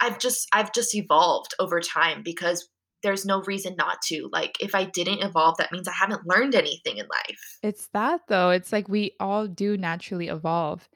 [0.00, 2.68] I've just I've just evolved over time because
[3.02, 4.28] there's no reason not to.
[4.32, 7.58] Like, if I didn't evolve, that means I haven't learned anything in life.
[7.62, 8.50] It's that though.
[8.50, 10.88] It's like we all do naturally evolve.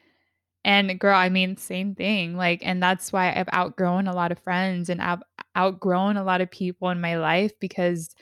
[0.65, 2.37] And girl, I mean, same thing.
[2.37, 5.23] Like, and that's why I've outgrown a lot of friends and I've
[5.57, 8.15] outgrown a lot of people in my life because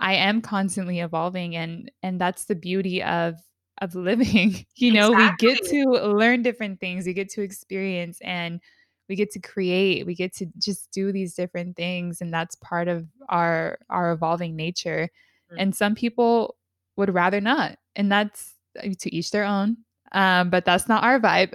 [0.00, 3.36] I am constantly evolving and and that's the beauty of
[3.80, 4.66] of living.
[4.76, 8.60] You know, we get to learn different things, we get to experience and
[9.08, 12.88] we get to create, we get to just do these different things and that's part
[12.88, 15.10] of our our evolving nature.
[15.50, 16.56] Mm, And some people
[16.96, 17.78] would rather not.
[17.96, 19.78] And that's uh, to each their own.
[20.12, 21.52] Um, but that's not our vibe.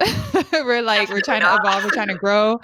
[0.51, 2.59] we're like we're trying to evolve, we're trying to grow.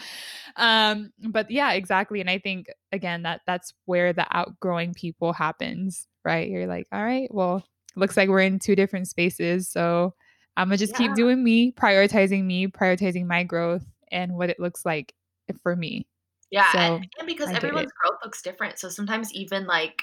[0.57, 2.21] Um, but yeah, exactly.
[2.21, 6.49] And I think again that that's where the outgrowing people happens, right?
[6.49, 7.63] You're like, all right, well,
[7.95, 9.69] looks like we're in two different spaces.
[9.69, 10.13] So
[10.57, 14.85] I'm gonna just keep doing me, prioritizing me, prioritizing my growth and what it looks
[14.85, 15.13] like
[15.61, 16.07] for me.
[16.51, 20.01] Yeah, and So and because I everyone's growth looks different, so sometimes even, like,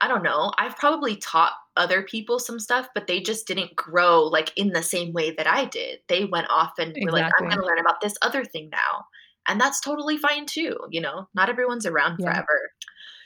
[0.00, 4.22] I don't know, I've probably taught other people some stuff, but they just didn't grow,
[4.24, 6.00] like, in the same way that I did.
[6.08, 9.06] They went off and were like, "I'm gonna learn about this other thing now,"
[9.48, 11.28] and that's totally fine too, you know?
[11.34, 12.32] Not everyone's around Yeah.
[12.32, 12.72] forever.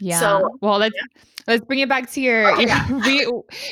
[0.00, 0.20] Yeah.
[0.20, 1.22] So Well, let's yeah.
[1.46, 2.86] let's bring it back to your your yeah.
[3.06, 3.24] we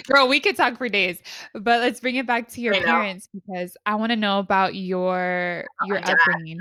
[0.09, 1.21] girl, we could talk for days,
[1.53, 2.85] but let's bring it back to your I know.
[2.87, 6.59] parents because I want to know about your oh your my dad, upbringing.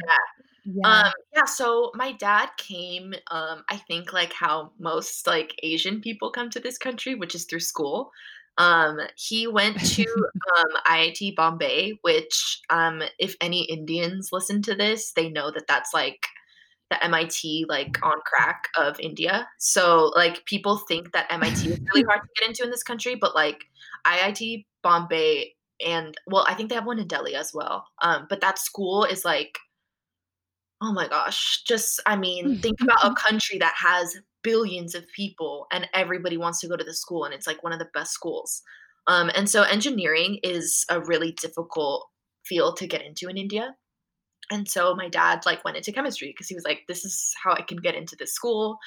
[0.65, 1.03] Yeah.
[1.05, 6.31] Um, yeah, so my dad came, um, I think like how most like Asian people
[6.31, 8.11] come to this country, which is through school.
[8.57, 10.03] Um, he went to
[10.57, 15.93] um, IIT Bombay, which um, if any Indians listen to this, they know that that's
[15.93, 16.25] like
[16.89, 19.47] the MIT like on crack of India.
[19.57, 23.15] So like people think that MIT is really hard to get into in this country,
[23.15, 23.65] but like
[24.05, 27.85] IIT Bombay and well, I think they have one in Delhi as well.
[28.01, 29.57] Um, but that school is like,
[30.83, 35.67] oh my gosh, just I mean, think about a country that has billions of people
[35.71, 38.11] and everybody wants to go to the school and it's like one of the best
[38.11, 38.61] schools.
[39.07, 42.07] Um, and so engineering is a really difficult
[42.45, 43.75] field to get into in India.
[44.51, 47.53] And so my dad like went into chemistry because he was like, this is how
[47.53, 48.77] I can get into this school.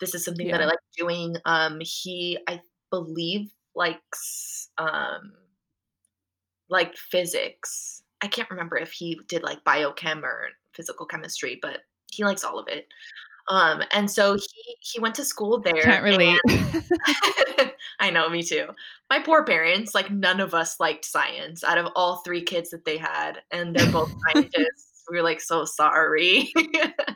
[0.00, 0.56] This is something yeah.
[0.56, 1.36] that I like doing.
[1.44, 2.60] Um, he, I
[2.90, 5.32] believe, likes um,
[6.68, 8.02] like physics.
[8.22, 11.80] I can't remember if he did like biochem or physical chemistry, but
[12.10, 12.86] he likes all of it.
[13.48, 15.82] Um, and so he he went to school there.
[15.82, 16.40] Can't relate.
[18.00, 18.68] I know, me too.
[19.10, 22.84] My poor parents, like none of us liked science out of all three kids that
[22.84, 25.04] they had, and they're both scientists.
[25.10, 26.52] We were like so sorry.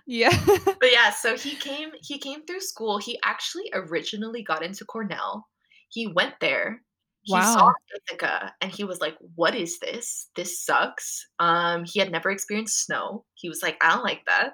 [0.07, 0.37] yeah.
[0.45, 2.99] but yeah, so he came he came through school.
[2.99, 5.47] He actually originally got into Cornell.
[5.89, 6.83] He went there.
[7.27, 7.55] He wow.
[7.55, 10.31] saw Ithaca and he was like, What is this?
[10.37, 11.27] This sucks.
[11.41, 13.25] Um, he had never experienced snow.
[13.35, 14.53] He was like, I don't like that.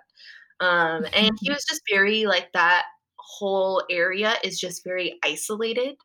[0.61, 2.85] Um, and he was just very like that
[3.17, 5.97] whole area is just very isolated.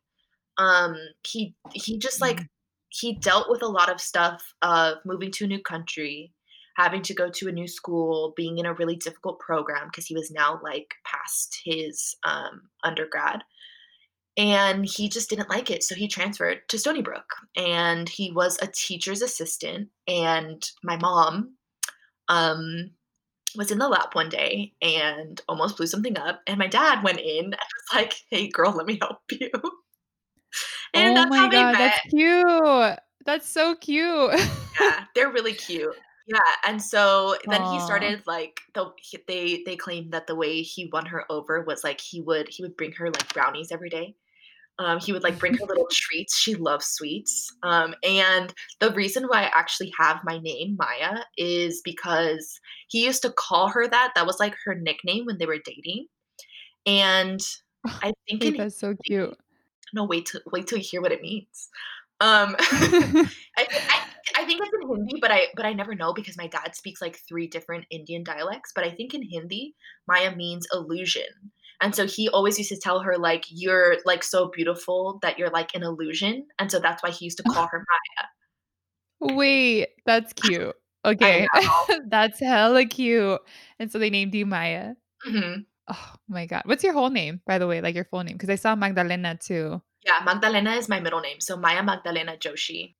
[0.57, 2.47] Um, he he just like mm.
[2.89, 6.33] he dealt with a lot of stuff of moving to a new country,
[6.75, 10.15] having to go to a new school, being in a really difficult program because he
[10.15, 13.43] was now like past his um, undergrad.
[14.37, 15.83] And he just didn't like it.
[15.83, 19.89] So he transferred to Stony Brook and he was a teacher's assistant.
[20.07, 21.55] And my mom
[22.27, 22.91] um,
[23.55, 26.41] was in the lab one day and almost blew something up.
[26.45, 29.49] And my dad went in and was like, hey, girl, let me help you.
[30.93, 32.99] and oh my God, that's cute.
[33.25, 34.39] That's so cute.
[34.79, 35.95] yeah, they're really cute.
[36.27, 37.73] Yeah, and so then Aww.
[37.73, 38.91] he started like the
[39.27, 42.63] they they claimed that the way he won her over was like he would he
[42.63, 44.15] would bring her like brownies every day.
[44.79, 46.37] Um, he would like bring her little treats.
[46.37, 47.51] She loves sweets.
[47.63, 53.23] Um, and the reason why I actually have my name Maya is because he used
[53.23, 54.11] to call her that.
[54.15, 56.07] That was like her nickname when they were dating.
[56.85, 57.39] And
[57.85, 59.37] I think Wait, that's so cute.
[59.93, 61.69] No, wait till wait till you hear what it means.
[62.19, 64.01] Um, I, I,
[64.35, 67.01] I think it's in Hindi, but I but I never know because my dad speaks
[67.01, 68.71] like three different Indian dialects.
[68.75, 69.75] But I think in Hindi,
[70.07, 71.23] Maya means illusion.
[71.81, 75.49] And so he always used to tell her, like, you're like so beautiful that you're
[75.49, 76.47] like an illusion.
[76.57, 77.85] And so that's why he used to call her
[79.21, 79.33] Maya.
[79.35, 80.75] Wait, that's cute.
[81.05, 81.47] Okay.
[82.07, 83.39] that's hella cute.
[83.79, 84.93] And so they named you Maya.
[85.27, 85.61] Mm-hmm.
[85.89, 86.63] Oh my God.
[86.65, 87.81] What's your whole name, by the way?
[87.81, 88.35] Like your full name?
[88.35, 89.81] Because I saw Magdalena too.
[90.05, 91.39] Yeah, Magdalena is my middle name.
[91.39, 92.95] So Maya Magdalena Joshi.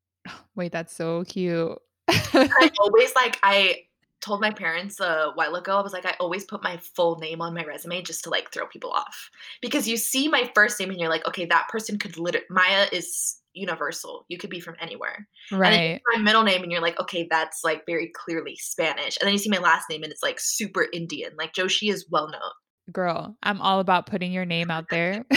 [0.56, 1.78] wait, that's so cute.
[2.10, 3.87] I always like I
[4.22, 7.42] told my parents a while ago, I was like, I always put my full name
[7.42, 9.30] on my resume just to like throw people off.
[9.62, 12.88] Because you see my first name and you're like, okay, that person could literally, Maya
[12.92, 14.26] is universal.
[14.28, 15.28] You could be from anywhere.
[15.52, 16.02] Right.
[16.16, 19.18] my middle name and you're like, okay, that's like very clearly Spanish.
[19.20, 21.32] And then you see my last name and it's like super Indian.
[21.38, 22.52] Like Joshi is well known.
[22.92, 25.26] Girl, I'm all about putting your name out there.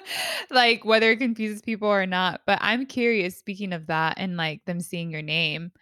[0.50, 2.42] like whether it confuses people or not.
[2.46, 5.72] But I'm curious, speaking of that and like them seeing your name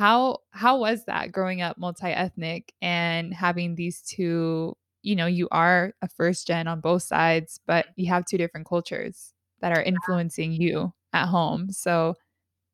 [0.00, 5.92] how how was that growing up multi-ethnic and having these two, you know, you are
[6.00, 10.52] a first gen on both sides, but you have two different cultures that are influencing
[10.52, 11.70] you at home.
[11.70, 12.14] So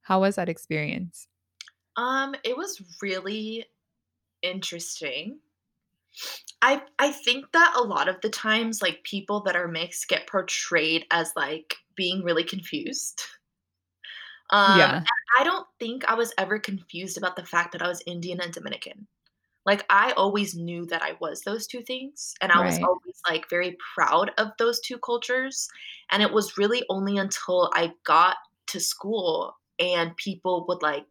[0.02, 1.26] how was that experience?
[1.96, 3.64] Um, it was really
[4.42, 5.40] interesting.
[6.62, 10.28] I I think that a lot of the times like people that are mixed get
[10.28, 13.20] portrayed as like being really confused.
[14.50, 15.02] Um, yeah.
[15.38, 18.52] I don't think I was ever confused about the fact that I was Indian and
[18.52, 19.06] Dominican.
[19.64, 22.66] Like I always knew that I was those two things and I right.
[22.66, 25.68] was always like very proud of those two cultures
[26.12, 28.36] and it was really only until I got
[28.68, 31.04] to school and people would like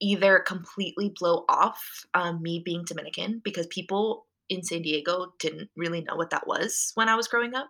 [0.00, 1.82] either completely blow off
[2.14, 6.92] um, me being Dominican because people in San Diego didn't really know what that was
[6.94, 7.68] when I was growing up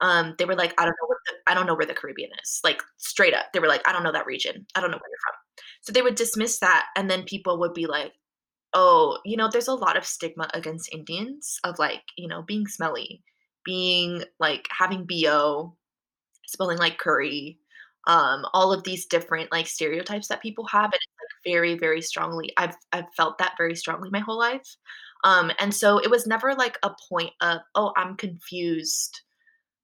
[0.00, 2.30] um, they were like, I don't know what the, I don't know where the Caribbean
[2.42, 2.60] is.
[2.64, 4.66] Like straight up, they were like, I don't know that region.
[4.74, 5.64] I don't know where you're from.
[5.82, 8.12] So they would dismiss that, and then people would be like,
[8.72, 12.66] Oh, you know, there's a lot of stigma against Indians of like, you know, being
[12.68, 13.22] smelly,
[13.64, 15.76] being like having bo,
[16.46, 17.58] smelling like curry,
[18.06, 22.00] um, all of these different like stereotypes that people have, and it's like very, very
[22.02, 22.52] strongly.
[22.56, 24.76] I've I've felt that very strongly my whole life.
[25.24, 29.20] Um, and so it was never like a point of, oh, I'm confused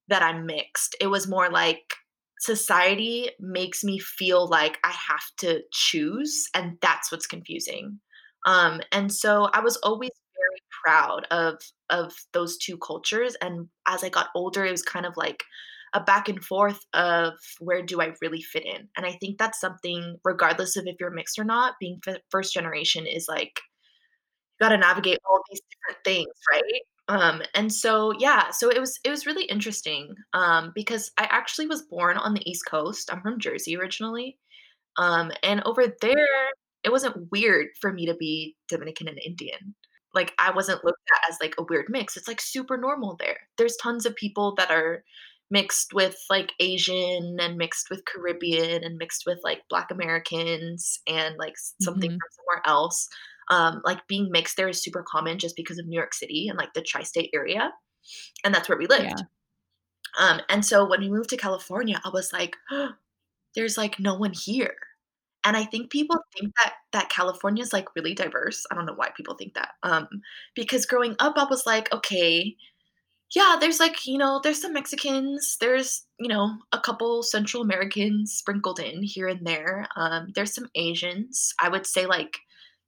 [0.08, 0.96] that I'm mixed.
[1.00, 1.94] It was more like
[2.40, 8.00] society makes me feel like I have to choose, and that's what's confusing.
[8.46, 14.04] Um, and so I was always very proud of of those two cultures and as
[14.04, 15.42] I got older it was kind of like
[15.94, 18.88] a back and forth of where do I really fit in.
[18.96, 23.06] And I think that's something regardless of if you're mixed or not, being first generation
[23.06, 23.60] is like
[24.60, 26.82] you got to navigate all these different things, right?
[27.08, 31.66] Um, and so yeah, so it was it was really interesting um, because I actually
[31.66, 33.12] was born on the East Coast.
[33.12, 34.38] I'm from Jersey originally,
[34.98, 36.28] um, and over there
[36.84, 39.74] it wasn't weird for me to be Dominican and Indian.
[40.14, 42.16] Like I wasn't looked at as like a weird mix.
[42.16, 43.38] It's like super normal there.
[43.58, 45.04] There's tons of people that are
[45.50, 51.36] mixed with like Asian and mixed with Caribbean and mixed with like Black Americans and
[51.38, 52.14] like something Mhm.
[52.18, 53.08] from somewhere else.
[53.50, 56.58] Um, like being mixed there is super common just because of New York City and
[56.58, 57.72] like the tri-state area,
[58.44, 59.04] and that's where we lived.
[59.04, 59.24] Yeah.
[60.18, 62.56] Um, and so when we moved to California, I was like,
[63.54, 64.76] "There's like no one here."
[65.44, 68.66] And I think people think that that California is like really diverse.
[68.70, 69.72] I don't know why people think that.
[69.84, 70.08] Um,
[70.54, 72.56] because growing up, I was like, okay,
[73.34, 78.34] yeah, there's like, you know, there's some Mexicans, there's, you know, a couple Central Americans
[78.34, 79.88] sprinkled in here and there.
[79.96, 81.52] Um, there's some Asians.
[81.60, 82.38] I would say like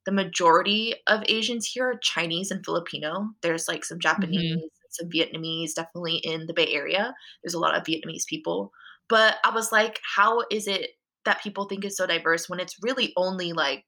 [0.05, 3.29] the majority of Asians here are Chinese and Filipino.
[3.41, 3.99] There's like some.
[3.99, 4.65] Japanese, mm-hmm.
[4.89, 7.13] some Vietnamese, definitely in the Bay Area.
[7.43, 8.71] There's a lot of Vietnamese people.
[9.07, 10.91] But I was like, how is it
[11.25, 13.83] that people think is so diverse when it's really only like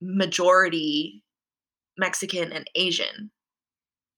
[0.00, 1.22] majority
[1.98, 3.30] Mexican and Asian?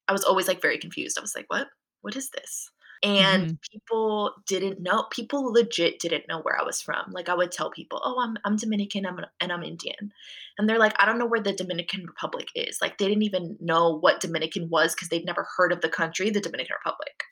[0.08, 1.18] I was always, like, very confused.
[1.18, 1.68] I was like, "What?
[2.00, 2.70] What is this?"
[3.02, 3.58] And Mhm.
[3.72, 7.10] people didn't know people legit didn't know where I was from.
[7.12, 10.12] Like, I would tell people, "Oh, I'm I'm Dominican, I'm and I'm Indian."
[10.58, 13.56] And they're like, "I don't know where the Dominican Republic is." Like, they didn't even
[13.60, 17.22] know what Dominican was because they'd never heard of the country, the Dominican Republic.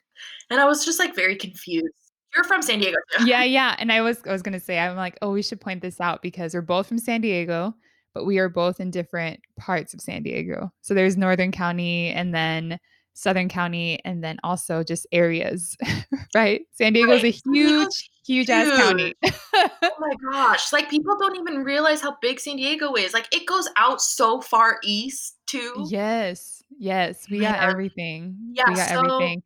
[0.50, 1.94] And I was just, like, very confused.
[2.34, 3.24] You're from San Diego too.
[3.24, 5.80] Yeah, yeah, and I was I was gonna say, I'm like, "Oh, we should point
[5.82, 7.74] this out because we're both from San Diego,
[8.14, 12.34] but we are both in different parts of San Diego." So there's Northern County and
[12.34, 12.78] then
[13.16, 15.76] Southern County and then also just areas,
[16.34, 16.62] right?
[16.72, 17.34] San Diego's Right.
[17.34, 19.14] a Diego's huge, huge ass county.
[19.98, 20.74] Oh my gosh.
[20.74, 23.14] Like, people don't even realize how big San Diego is.
[23.14, 25.86] Like, it goes out so far east too.
[25.88, 28.36] Yes, yes, we got everything.
[28.52, 29.42] Yeah, We got so everything.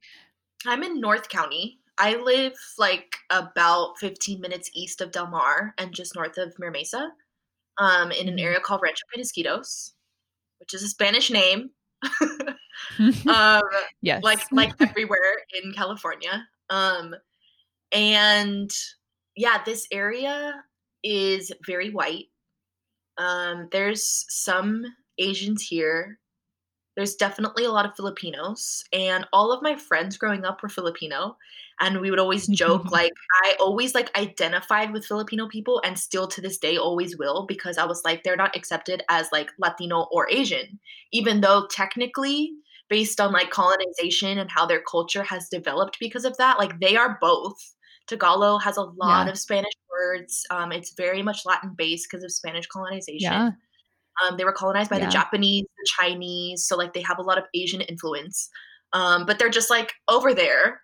[0.67, 1.79] I'm in North County.
[1.99, 6.73] I live like about 15 minutes east of Del Mar and just north of Mira
[6.73, 7.13] Mesa,
[7.79, 8.43] um, in an Mhm.
[8.43, 9.93] area called Rancho Penasquitos,
[10.59, 11.71] which is a Spanish name,
[13.29, 13.63] um,
[14.23, 16.47] like like everywhere in California.
[16.69, 17.15] Um,
[17.93, 18.71] and
[19.37, 20.63] yeah, this area
[21.03, 22.27] is very white.
[23.19, 24.85] Um, there's some
[25.19, 26.19] Asians here.
[26.97, 31.37] There's definitely a lot of Filipinos, and all of my friends growing up were Filipino,
[31.81, 33.13] and we would always joke, like,
[33.45, 37.79] I always, like, identified with Filipino people and still to this day always will because
[37.79, 40.79] I was like, they're not accepted as, like, Latino or Asian,
[41.11, 42.53] even though technically,
[42.91, 46.97] based on, like, colonization and how their culture has developed because of that, like, they
[46.97, 47.57] are both.
[48.09, 52.25] Tagalog has a lot Yeah, of Spanish words, um, it's very much Latin based because
[52.25, 53.21] of Spanish colonization.
[53.21, 53.51] yeah,
[54.23, 55.07] Um, they were colonized by the.
[55.09, 58.49] Japanese, the Chinese, so, like, they have a lot of Asian influence.
[58.93, 60.83] Um, but they're just, like, over there,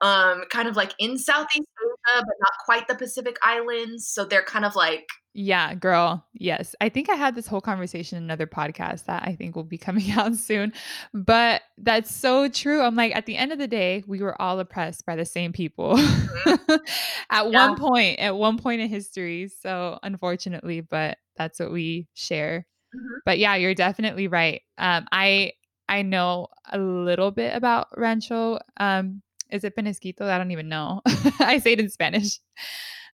[0.00, 4.42] um, kind of, like, in Southeast Asia, but not quite the Pacific Islands, so they're
[4.42, 6.24] kind of, like Yeah, girl.
[6.34, 6.74] Yes.
[6.80, 9.78] I think I had this whole conversation in another podcast that I think will be
[9.78, 10.72] coming out soon.
[11.14, 12.80] But that's so true.
[12.82, 15.52] I'm like, at the end of the day, we were all oppressed by the same
[15.52, 16.80] people Mhm.
[17.30, 19.48] at one point, at one point in history.
[19.48, 22.66] So unfortunately, but that's what we share.
[22.94, 23.18] Mhm.
[23.24, 24.62] But yeah, you're definitely right.
[24.78, 25.52] Um, I
[25.88, 28.58] I know a little bit about Rancho.
[28.78, 30.22] Um, is it Penasquito?
[30.22, 31.00] I don't even know.
[31.40, 32.40] I say it in Spanish.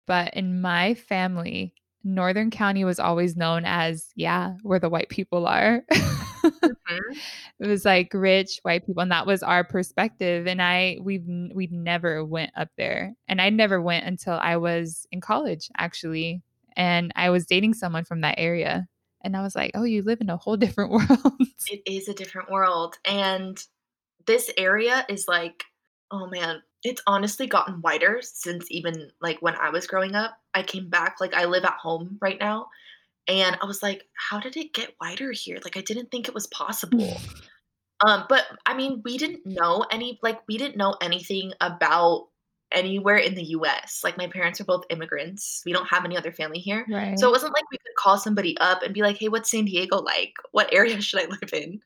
[0.07, 5.47] But in my family, Northern County was always known as, yeah, where the white people
[5.47, 5.83] are.
[6.43, 7.17] Mhm.
[7.61, 10.47] It was like rich white people, and that was our perspective.
[10.47, 15.07] And I, we've, we never went up there, and I never went until I was
[15.13, 16.43] in college, actually,
[16.77, 18.89] and I was dating someone from that area,
[19.23, 21.37] and I was like, oh, you live in a whole different world.
[21.71, 23.63] It is a different world, and
[24.27, 25.65] this area is, like
[26.13, 30.37] oh, man, it's honestly gotten wider since even, like, when I was growing up.
[30.55, 32.69] I came back like, I live at home right now,
[33.29, 36.35] and I was like, "How did it get wider here?" Like, I didn't think it
[36.35, 37.17] was possible.
[38.05, 42.27] Um, but I mean, we didn't know any like we didn't know anything about
[42.73, 44.01] anywhere in the US.
[44.03, 45.63] Like my parents are both immigrants.
[45.65, 46.85] We don't have any other family here.
[47.17, 49.67] So it wasn't like we could call somebody up and be like, "Hey, what's San
[49.67, 50.33] Diego like?
[50.51, 51.81] What area should I live in?"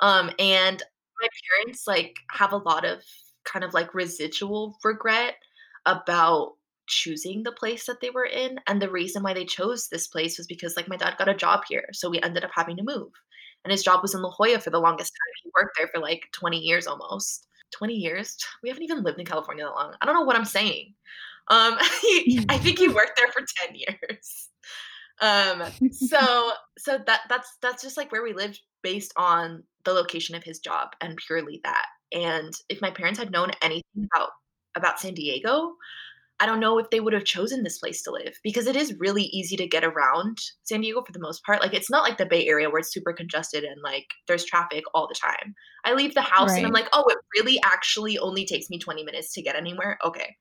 [0.00, 0.82] Um, and
[1.20, 1.28] my
[1.62, 3.04] parents like have a lot of
[3.44, 5.34] kind of like residual regret
[5.86, 6.54] about
[6.86, 8.58] choosing the place that they were in.
[8.66, 11.34] And the reason why they chose this place was because like my dad got a
[11.34, 11.86] job here.
[11.92, 13.10] So we ended up having to move.
[13.64, 15.34] and his job was in La Jolla for the longest time.
[15.42, 17.46] He worked there for like 20 years almost.
[17.72, 18.36] 20 years?
[18.62, 19.94] We haven't even lived in California that long.
[20.00, 20.94] I don't know what I'm saying.
[21.48, 24.48] Um, he, I think he worked there for 10 years.
[25.20, 25.62] Um,
[25.92, 30.42] so so that that's that's just like where we lived based on the location of
[30.42, 31.86] his job and purely that.
[32.14, 34.30] And if my parents had known anything about
[34.74, 35.74] about San Diego,
[36.40, 38.98] I don't know if they would have chosen this place to live because it is
[38.98, 41.60] really easy to get around San Diego for the most part.
[41.60, 44.82] Like it's not like the Bay Area where it's super congested and like there's traffic
[44.92, 45.54] all the time.
[45.84, 46.58] I leave the house right.
[46.58, 49.98] and I'm like, "Oh, it really actually only takes me 20 minutes to get anywhere."
[50.04, 50.36] Okay.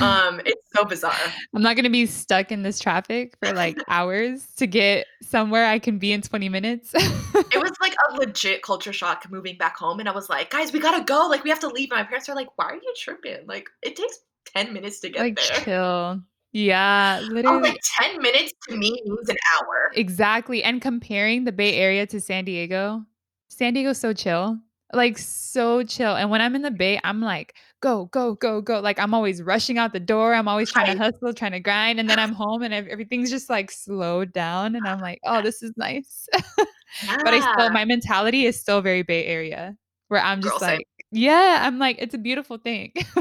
[0.00, 1.14] Um, it's so bizarre.
[1.54, 5.78] I'm not gonna be stuck in this traffic for like hours to get somewhere I
[5.78, 6.92] can be in 20 minutes.
[6.94, 10.72] it was like a legit culture shock moving back home, and I was like, guys,
[10.72, 11.26] we gotta go.
[11.28, 11.90] Like, we have to leave.
[11.90, 13.46] And my parents are like, why are you tripping?
[13.46, 14.18] Like, it takes
[14.56, 15.64] 10 minutes to get like, there.
[15.64, 16.22] Chill.
[16.52, 17.58] Yeah, literally.
[17.58, 19.90] Oh, like 10 minutes to me means an hour.
[19.94, 20.62] Exactly.
[20.62, 23.04] And comparing the Bay Area to San Diego,
[23.48, 24.60] San Diego's so chill
[24.94, 26.14] like so chill.
[26.14, 28.80] And when I'm in the Bay, I'm like, go, go, go, go.
[28.80, 30.34] Like I'm always rushing out the door.
[30.34, 32.00] I'm always trying to hustle, trying to grind.
[32.00, 34.76] And then I'm home and everything's just like slowed down.
[34.76, 36.28] And I'm like, oh, this is nice.
[36.32, 37.16] Yeah.
[37.24, 39.76] but I still, my mentality is still very Bay Area
[40.08, 41.06] where I'm just Girl, like, same.
[41.12, 42.92] yeah, I'm like, it's a beautiful thing.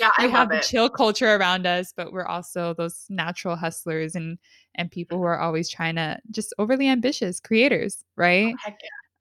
[0.00, 4.14] yeah, I we have the chill culture around us, but we're also those natural hustlers
[4.14, 4.38] and
[4.76, 8.54] and people who are always trying to just overly ambitious creators, right?
[8.66, 8.72] Oh,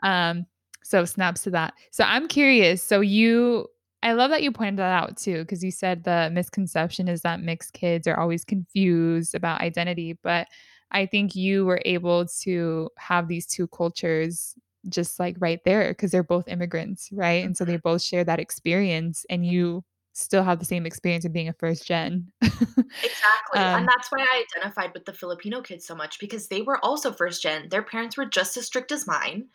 [0.03, 0.29] yeah.
[0.29, 0.45] Um,
[0.89, 1.75] so snaps to that.
[1.91, 2.81] So I'm curious.
[2.81, 3.67] So you
[4.01, 7.41] I love that you pointed that out too, because you said the misconception is that
[7.41, 10.17] mixed kids are always confused about identity.
[10.23, 10.47] But
[10.91, 14.55] I think you were able to have these two cultures
[14.87, 17.43] just like right there because they're both immigrants, right?
[17.45, 17.81] And so they mm-hmm.
[17.83, 19.83] both share that experience, and you
[20.19, 22.31] still have the same experience of being a first gen.
[22.41, 23.59] exactly.
[23.59, 26.83] Um, and that's why I identified with the Filipino kids so much because they were
[26.83, 27.69] also first gen.
[27.69, 29.47] Their parents were just as strict as mine.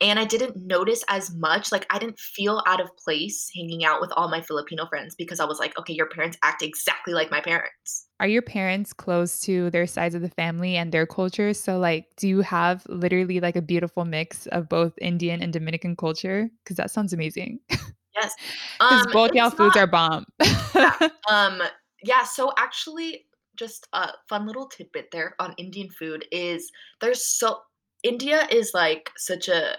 [0.00, 1.70] And I didn't notice as much.
[1.70, 5.38] Like, I didn't feel out of place hanging out with all my Filipino friends because
[5.38, 8.06] I was like, okay, your parents act exactly like my parents.
[8.18, 11.54] Are your parents close to their sides of the family and their culture?
[11.54, 15.94] So, like, do you have literally like a beautiful mix of both Indian and Dominican
[15.94, 16.50] culture?
[16.64, 17.60] Because that sounds amazing.
[18.14, 18.34] Yes.
[18.78, 20.26] Because um, both y'all foods are bomb.
[20.74, 20.96] yeah.
[21.30, 21.62] Um,
[22.02, 22.24] yeah.
[22.24, 27.60] So actually, just a fun little tidbit there on Indian food is there's so
[28.02, 29.76] India is like such a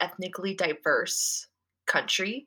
[0.00, 1.46] ethnically diverse
[1.86, 2.46] country.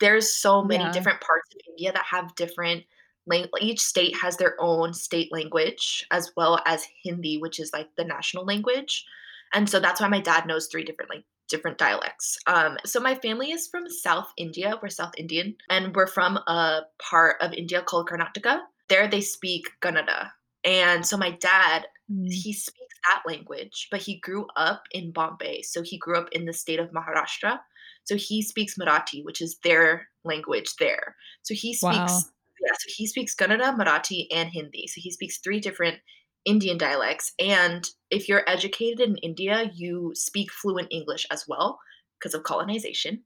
[0.00, 0.92] There's so many yeah.
[0.92, 2.84] different parts of India that have different
[3.26, 3.62] language.
[3.62, 8.04] Each state has their own state language as well as Hindi, which is like the
[8.04, 9.04] national language.
[9.52, 12.38] And so that's why my dad knows three different like different dialects.
[12.46, 14.78] Um, so my family is from South India.
[14.82, 18.60] We're South Indian, and we're from a part of India called Karnataka.
[18.88, 20.30] There they speak Kannada,
[20.64, 22.30] and so my dad mm.
[22.30, 26.44] he speaks that language, but he grew up in Bombay, so he grew up in
[26.44, 27.58] the state of Maharashtra.
[28.04, 31.16] So he speaks Marathi, which is their language there.
[31.42, 31.82] So he speaks.
[31.82, 32.20] Wow.
[32.62, 34.86] Yeah, so he speaks Kannada, Marathi, and Hindi.
[34.86, 35.96] So he speaks three different
[36.44, 37.32] Indian dialects.
[37.38, 41.78] And if you're educated in India, you speak fluent English as well
[42.18, 43.22] because of colonization.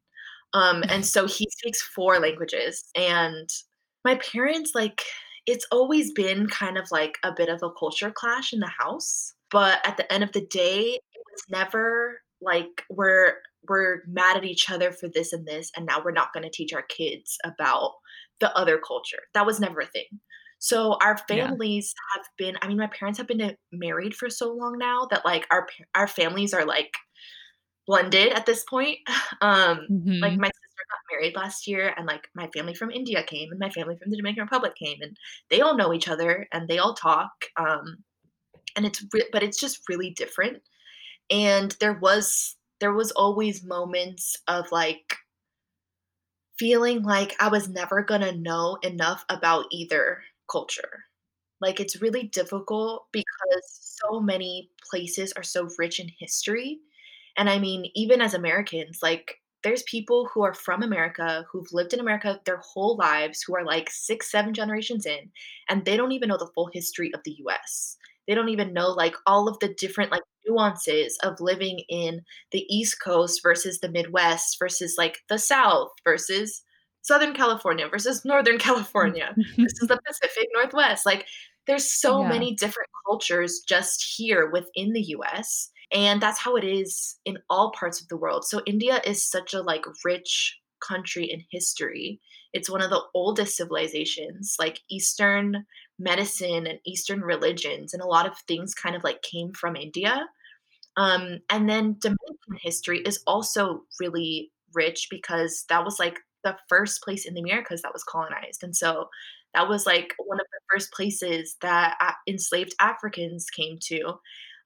[0.53, 2.85] Um, and so he speaks four languages.
[2.97, 3.49] And
[4.05, 5.03] my parents, like,
[5.47, 9.35] it's always been kind of like a bit of a culture clash in the house.
[9.51, 13.35] But at the end of the day, it was never like we're
[13.69, 16.51] we're mad at each other for this and this, and now we're not going to
[16.51, 17.93] teach our kids about
[18.41, 19.23] the other culture.
[19.33, 20.21] That was never a thing.
[20.65, 22.17] So our families yeah.
[22.17, 25.23] have been I mean my parents have been uh, married for so long now that
[25.23, 26.91] like our our families are like
[27.87, 28.99] blended at this point.
[29.43, 33.51] Um like my sister got married last year and like my family from India came
[33.51, 35.19] and my family from the Dominican Republic came and
[35.51, 37.99] they all know each other and they all talk um
[38.75, 40.62] and it's re- but it's just really different.
[41.31, 45.15] And there was there was always moments of like
[46.59, 51.05] feeling like I was never going to know enough about either culture.
[51.61, 53.25] Like it's really difficult because
[53.67, 56.81] so many places are so rich in history.
[57.37, 61.95] And I mean, even as Americans, like there's people who are from America who've lived
[61.95, 65.31] in America their whole lives who are like six, seven generations in,
[65.69, 67.97] and they don't even know the full history of the US.
[68.29, 72.23] They don't even know like all of the different like nuances of living in
[72.53, 76.63] the East Coast versus the Midwest versus like the South versus
[77.05, 79.35] Southern California versus Northern California.
[79.37, 81.07] this is the Pacific Northwest.
[81.07, 81.27] Like
[81.67, 82.29] there's so yeah.
[82.29, 85.71] many different cultures just here within the US.
[85.93, 88.45] And that's how it is in all parts of the world.
[88.45, 92.21] So India is such a like rich country in history.
[92.53, 95.67] It's one of the oldest civilizations, like Eastern
[95.99, 100.27] medicine and Eastern religions, and a lot of things kind of like came from India.
[100.97, 107.03] Um, and then Dominican history is also really rich because that was like the first
[107.03, 108.63] place in the Americas that was colonized.
[108.63, 109.11] And so
[109.55, 111.97] that was like one of the first places that
[112.29, 114.15] enslaved Africans came to.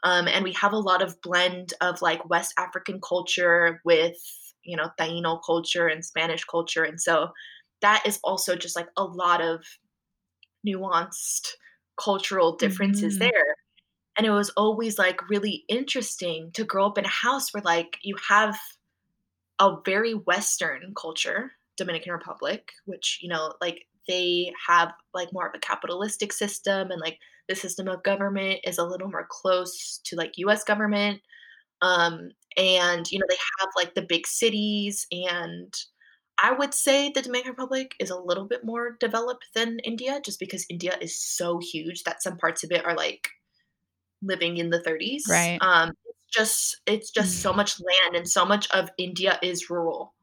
[0.05, 4.17] Um, and we have a lot of blend of like West African culture with,
[4.63, 6.85] you know, Taino culture and Spanish culture.
[6.85, 7.31] And so
[7.83, 9.65] that is also just like a lot of
[10.67, 11.53] nuanced
[12.01, 13.19] cultural differences Mhm.
[13.19, 13.57] there.
[14.19, 17.99] And it was always like really interesting to grow up in a house where like
[18.03, 18.59] you have
[19.59, 25.55] a very Western culture, Dominican Republic, which, you know, like they have like more of
[25.55, 27.19] a capitalistic system and like
[27.49, 31.21] the system of government is a little more close to like US government.
[31.81, 35.73] Um, and you know, they have like the big cities and
[36.41, 40.39] I would say the Dominican Republic is a little bit more developed than India just
[40.39, 43.29] because India is so huge that some parts of it are like
[44.23, 45.23] living in the 30s.
[45.29, 45.59] Right.
[45.61, 50.15] Um, it's just it's just so much land and so much of India is rural.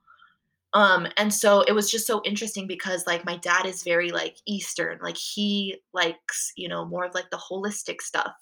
[0.76, 4.36] Um, and so it was just so interesting because like my dad is very like
[4.46, 8.36] Eastern, like he likes, you know, more of like the holistic stuff.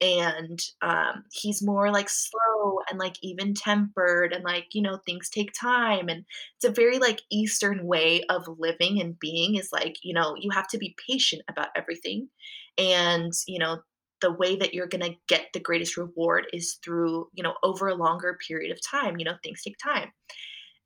[0.00, 5.30] And um, he's more like slow and like even tempered and like, you know, things
[5.30, 6.08] take time.
[6.08, 6.24] And
[6.56, 10.50] it's a very like Eastern way of living and being is like, you know, you
[10.50, 12.28] have to be patient about everything.
[12.76, 13.78] And, you know,
[14.20, 17.86] the way that you're going to get the greatest reward is through, you know, over
[17.88, 19.20] a longer period of time.
[19.20, 20.10] You know, things take time.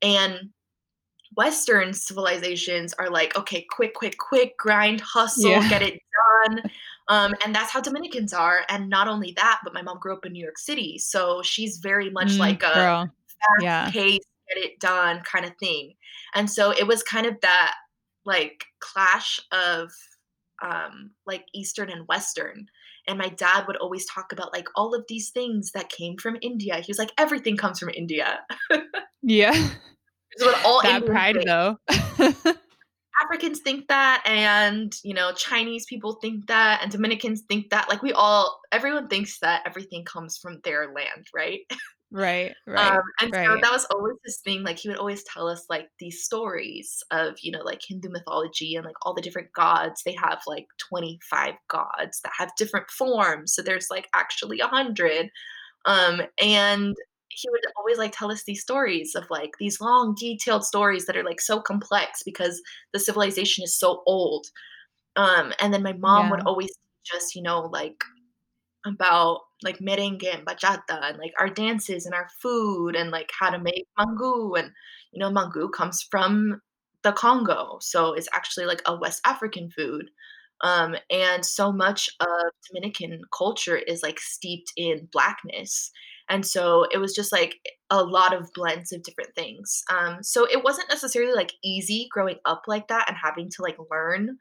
[0.03, 0.51] And
[1.35, 5.69] Western civilizations are like, okay, quick, quick, quick, grind, hustle, Yeah.
[5.69, 6.01] get it
[6.47, 6.61] done.
[7.09, 8.65] Um, and that's how Dominicans are.
[8.67, 10.97] And not only that, but my mom grew up in New York City.
[10.97, 13.13] So she's very much Mm, like a girl.
[13.29, 13.89] fast Yeah.
[13.91, 14.19] pace,
[14.49, 15.93] get it done kind of thing.
[16.35, 17.75] And so it was kind of that
[18.25, 19.89] like clash of
[20.61, 22.67] um, like Eastern and Western.
[23.07, 26.37] And my dad would always talk about like all of these things that came from
[26.41, 26.75] India.
[26.81, 28.41] He was like, everything comes from India.
[29.23, 29.69] Yeah.
[30.37, 31.43] Is what all That Indians pride say.
[31.45, 31.77] though.
[33.23, 37.89] Africans think that, and you know, Chinese people think that, and Dominicans think that.
[37.89, 41.61] Like we all, everyone thinks that everything comes from their land, right?
[42.11, 44.63] Right, Um, right, and so that was always this thing.
[44.63, 48.75] Like he would always tell us like these stories of you know like Hindu mythology
[48.75, 50.03] and like all the different gods.
[50.05, 53.53] They have like twenty five gods that have different forms.
[53.53, 55.29] So there's like actually a hundred.
[55.85, 56.95] Um, and
[57.37, 61.15] he would always like tell us these stories of like these long detailed stories that
[61.15, 62.61] are like so complex because
[62.93, 64.47] the civilization is so old.
[65.15, 66.71] Um and then my mom would always
[67.05, 68.03] just you know like
[68.85, 73.49] about like merengue and bachata and like our dances and our food and like how
[73.49, 74.71] to make mangu and
[75.11, 76.59] you know mangu comes from
[77.03, 80.09] the Congo so it's actually like a West African food.
[80.61, 85.91] Um and so much of Dominican culture is like steeped in blackness
[86.29, 87.59] and so it was just like
[87.89, 92.37] a lot of blends of different things um so it wasn't necessarily like easy growing
[92.45, 94.37] up like that and having to like learn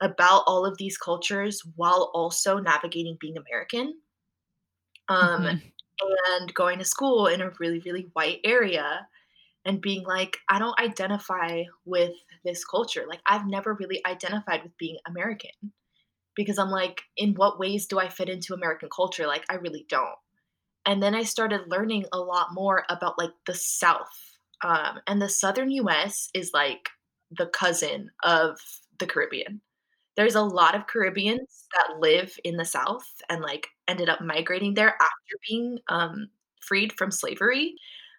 [0.00, 4.00] about all of these cultures while also navigating being American,
[5.08, 5.72] um, Mhm.
[6.36, 9.08] and going to school in a really, really white area
[9.64, 13.06] and being like, I don't identify with this culture.
[13.08, 15.72] Like, I've never really identified with being American
[16.36, 19.26] because I'm like, in what ways do I fit into American culture?
[19.26, 20.16] Like, I really don't.
[20.88, 24.10] And then I started learning a lot more about like the South.
[24.64, 26.90] Um, and the Southern US is like
[27.30, 28.58] the cousin of
[28.98, 29.62] the Caribbean
[30.16, 34.74] there's a lot of Caribbeans that live in the South and, like, ended up migrating
[34.74, 36.28] there after being, um,
[36.60, 37.74] freed from slavery.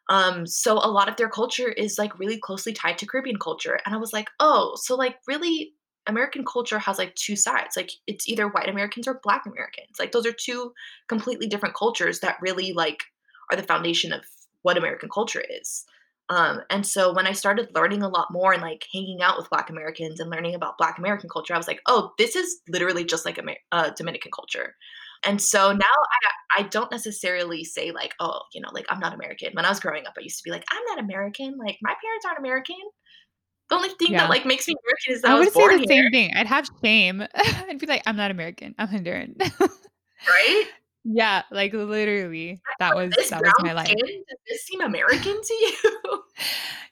[0.09, 3.79] Um, so a lot of their culture is, like, really closely tied to Caribbean culture,
[3.85, 5.73] and I was like, "Oh, so, like, really
[6.07, 10.11] American culture has, like, 2 sides, like, it's either white Americans or Black Americans, like,
[10.11, 10.73] those are 2
[11.07, 13.03] completely different cultures that really, like,
[13.51, 14.23] are the foundation of
[14.61, 15.85] what American culture is."
[16.29, 19.49] Um, and so when I started learning a lot more and like hanging out with
[19.49, 23.03] Black Americans and learning about Black American culture, I was like, oh, this is literally
[23.03, 24.75] just like Amer- uh, Dominican culture.
[25.25, 25.79] And so now
[26.57, 29.53] I, I don't necessarily say like, oh, you know, like I'm not American.
[29.53, 31.57] When I was growing up, I used to be like, I'm not American.
[31.57, 32.77] Like my parents aren't American.
[33.69, 35.77] The only thing that like makes me American is that I I would say the
[35.77, 36.31] here, same thing.
[36.35, 37.23] I'd have shame.
[37.35, 38.73] I'd be like, "I'm not American.
[38.77, 39.39] I'm Honduran."
[40.27, 40.65] right?
[41.05, 43.87] Yeah, like, literally, that was that was my life.
[43.87, 46.23] skin, does this seem American to you?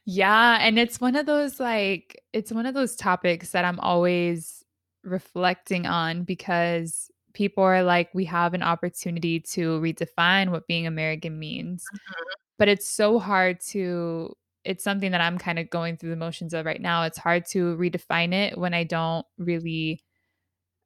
[0.10, 4.64] Yeah, and it's one of those, like it's one of those topics that I'm always
[5.04, 11.38] reflecting on because people are like, "We have an opportunity to redefine what being American
[11.38, 12.24] means." Mm-hmm.
[12.58, 14.34] But it's so hard to
[14.68, 17.04] it's something that I'm kinda going through the motions of right now.
[17.04, 20.04] It's hard to redefine it when I don't really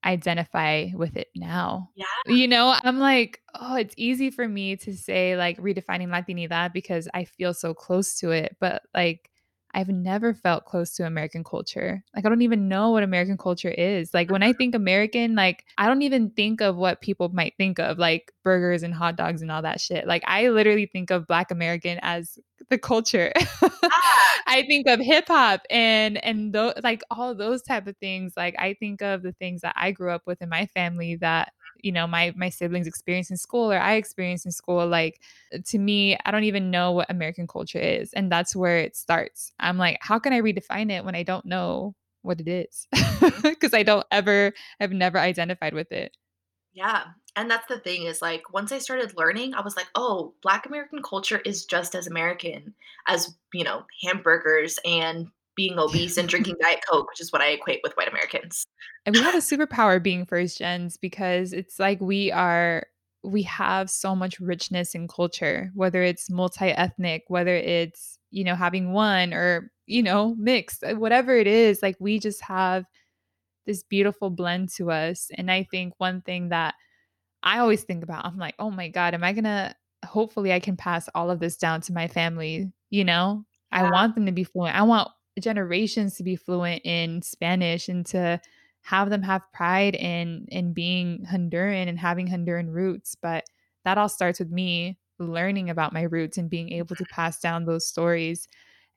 [0.05, 1.89] identify with it now.
[1.95, 2.05] Yeah.
[2.27, 7.07] You know, I'm like, oh, it's easy for me to say like redefining Latinidad because
[7.13, 8.55] I feel so close to it.
[8.59, 9.29] But like,
[9.73, 12.03] I've never felt close to American culture.
[12.13, 14.13] Like, I don't even know what American culture is.
[14.13, 14.57] Like, when I mm-hmm.
[14.57, 18.83] think American, like, I don't even think of what people might think of, like burgers
[18.83, 20.05] and hot dogs and all that shit.
[20.05, 22.37] Like, I literally think of Black American as
[22.71, 23.33] the culture.
[23.93, 24.41] Ah.
[24.47, 28.33] I think of hip hop and and those like all those type of things.
[28.37, 31.53] Like, I think of the things that I grew up with in my family that
[31.81, 35.19] you know my my siblings experience in school or I experienced in school like
[35.65, 39.51] to me I don't even know what American culture is and that's where it starts.
[39.59, 42.87] I'm like how can I redefine it when I don't know what it is?
[43.59, 46.15] Cuz I don't ever have never identified with it.
[46.73, 47.03] Yeah.
[47.35, 50.65] And that's the thing is like once I started learning, I was like, "Oh, black
[50.65, 52.73] American culture is just as American
[53.07, 57.49] as, you know, hamburgers and being obese and drinking Diet Coke, which is what I
[57.49, 58.65] equate with white Americans.
[59.05, 62.85] And we have a superpower being first gens because it's like we are
[63.23, 68.93] we have so much richness in culture, whether it's multi-ethnic, whether it's, you know, having
[68.93, 72.85] one or, you know, mixed, uh, whatever it is, like we just have
[73.67, 75.29] this beautiful blend to us.
[75.37, 76.73] And I think one thing that
[77.43, 79.75] I always think about, I'm like, "Oh my god, am I going to
[80.05, 83.45] hopefully I can pass all of this down to my family, you know?
[83.71, 84.75] I want them to be fluent.
[84.75, 88.41] I want generations to be fluent in Spanish and to
[88.81, 93.45] have them have pride in in being Honduran and having Honduran roots, but
[93.85, 97.65] that all starts with me learning about my roots and being able to pass down
[97.65, 98.47] those stories.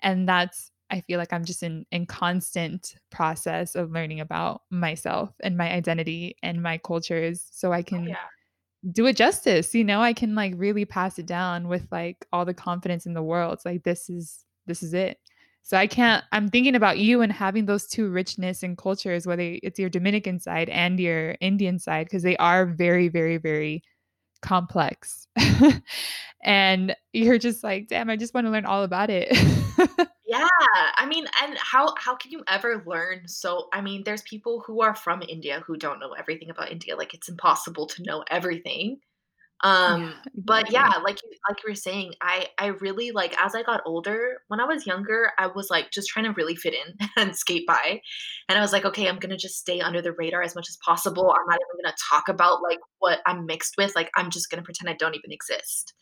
[0.02, 5.34] And that's I feel like I'm just in in constant process of learning about myself
[5.42, 8.28] and my identity and my cultures so I Oh, can yeah.
[8.92, 10.00] Do it justice, you know?
[10.00, 13.54] I can like really pass it down with like all the confidence in the world.
[13.54, 15.18] It's like this is this is it.
[15.62, 19.56] So I can't I'm thinking about you and having those 2 richness and cultures, whether
[19.62, 23.82] it's your Dominican side and your Indian side, because they are very, very, very
[24.42, 25.26] complex.
[26.44, 29.30] and you're just like, "Damn, I just wanna learn all about it."
[30.34, 30.48] Yeah,
[30.96, 34.80] I mean, and how how can you ever learn so I mean, there's people who
[34.80, 39.00] are from India who don't know everything about India, like, it's impossible to know everything.
[39.86, 43.54] Yeah, Um, but yeah, like you like you were saying, I I really like, as
[43.56, 46.74] I got older when I was younger, I was, like, just trying to really fit
[46.74, 48.00] in and skate by,
[48.48, 50.78] and I was like, "Okay, I'm gonna just stay under the radar as much as
[50.84, 51.30] possible.
[51.32, 54.62] I'm not even gonna talk about, like, what I'm mixed with, like, I'm just gonna
[54.64, 55.94] pretend I don't even exist."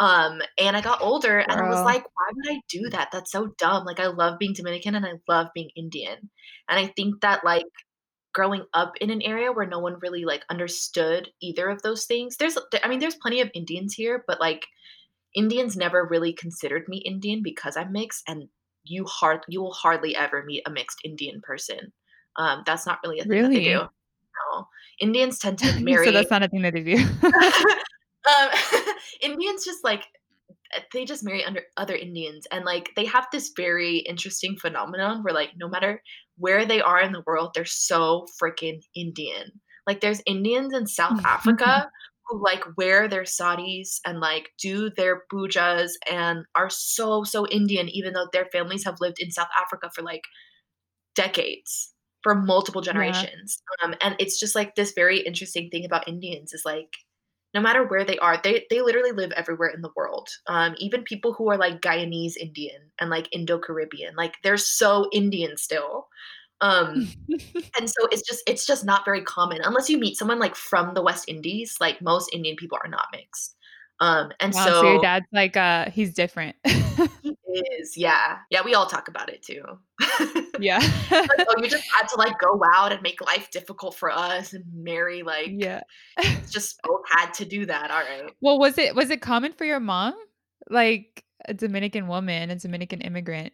[0.00, 3.10] Um, and I got older and I was like, "Why would I do that?
[3.12, 6.30] That's so dumb." Like, I love being Dominican and I love being Indian.
[6.68, 7.66] And I think that, like,
[8.32, 12.36] growing up in an area where no one really, like, understood either of those things
[12.36, 14.66] there's I mean, there's plenty of Indians here, but, like,
[15.34, 18.48] Indians never really considered me Indian because I'm mixed, and
[18.84, 21.92] you hard you will hardly ever meet a mixed Indian person.
[22.36, 23.88] Um, that's not really a thing that they do.
[24.52, 24.68] No.
[25.00, 26.96] Indians tend to marry So that's not a thing that they do.
[28.28, 28.50] um,
[29.22, 30.06] Indians just, like
[30.76, 35.22] uh, they just marry under other Indians, and, like, they have this very interesting phenomenon
[35.22, 36.02] where, like, no matter
[36.36, 39.60] where they are in the world, they're so freaking Indian.
[39.86, 41.90] Like, there's Indians in South Africa
[42.28, 47.88] who, like, wear their saris and, like, do their pujas and are so, so Indian
[47.90, 50.22] even though their families have lived in South Africa for, like,
[51.14, 53.26] decades, for multiple Yeah.
[53.40, 53.58] generations.
[53.82, 56.90] Um, and it's just, like, this very interesting thing about Indians is, like,
[57.54, 60.28] no matter where they are, they they literally live everywhere in the world.
[60.46, 65.56] Um, even people who are, like, Guyanese Indian and, like, Indo-Caribbean, like, they're so Indian
[65.56, 66.08] still.
[66.60, 67.08] Um,
[67.78, 70.94] and so it's just it's just not very common unless you meet someone, like, from
[70.94, 73.56] the West Indies, like, most Indian people are not mixed.
[74.00, 76.56] Um, and Wow, so your dad's like, uh, he's different.
[77.54, 78.38] Is, yeah.
[78.50, 79.62] Yeah, we all talk about it too.
[80.56, 80.78] Yeah.
[81.28, 84.52] Like, "Oh, you just had to, like, go out and make life difficult for us
[84.52, 85.80] and marry, like Yeah.
[86.52, 89.80] just both had to do that, alright." Well, was it was it common for your
[89.80, 90.14] mom?
[90.70, 93.52] Like, a Dominican woman, a Dominican immigrant,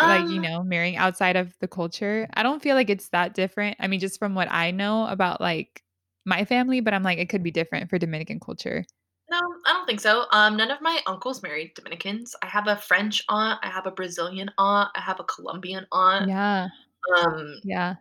[0.00, 2.28] like, you Um, know, marrying outside of the culture?
[2.34, 3.76] I don't feel like it's that different.
[3.80, 5.82] I mean, just from what I know about, like,
[6.26, 8.84] my family, but I'm like, it could be different for Dominican culture.
[9.32, 10.26] No, I don't think so.
[10.32, 12.34] Um, none of my uncles married Dominicans.
[12.42, 16.28] I have a French aunt, I have a Brazilian aunt, I have a Colombian aunt.
[16.28, 16.68] Yeah.
[17.16, 17.96] Um, Yeah.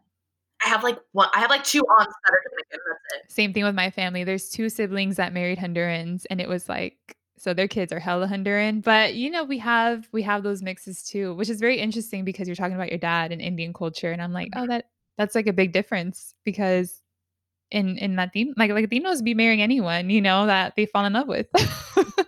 [0.64, 3.24] I have, like, one I have, like, 2 aunts that are Dominican, that's it.
[3.30, 4.24] Same thing with my family.
[4.24, 8.28] There's 2 siblings that married Hondurans, and it was like so their kids are hella
[8.28, 12.24] Honduran, but, you know, we have we have those mixes too, which is very interesting
[12.24, 14.68] because you're talking about your dad and Indian culture, and I'm like, "Oh, Mhm.
[14.68, 17.01] that that's, like, a big difference," because
[17.72, 21.28] in in Latin like, Latinos be marrying anyone, you know, that they fall in love
[21.28, 21.48] with.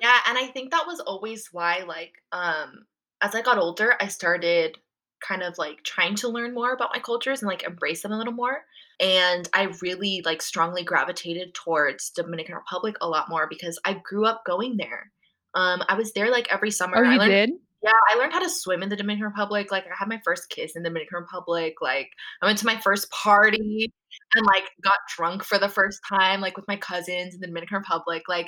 [0.02, 2.86] Yeah, and I think that was always why, like, um,
[3.22, 4.78] as I got older, I started
[5.26, 8.18] kind of, like, trying to learn more about my cultures and, like, embrace them a
[8.18, 8.66] little more,
[9.00, 14.26] and I really like strongly gravitated towards Dominican Republic a lot more because I grew
[14.26, 15.12] up going there.
[15.56, 16.98] Um, I was there like every summer.
[16.98, 17.52] Oh, you learned, did?
[17.84, 19.70] Yeah, I learned how to swim in the Dominican Republic.
[19.72, 21.76] Like I had my first kiss in the Dominican Republic.
[21.82, 22.10] Like
[22.42, 23.92] I went to my first party
[24.36, 27.78] and like got drunk for the first time, like with my cousins in the Dominican
[27.80, 28.24] Republic.
[28.30, 28.48] Like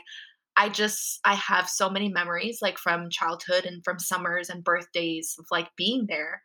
[0.56, 5.36] I just I have so many memories like from childhood and from summers and birthdays
[5.38, 6.42] of like being there.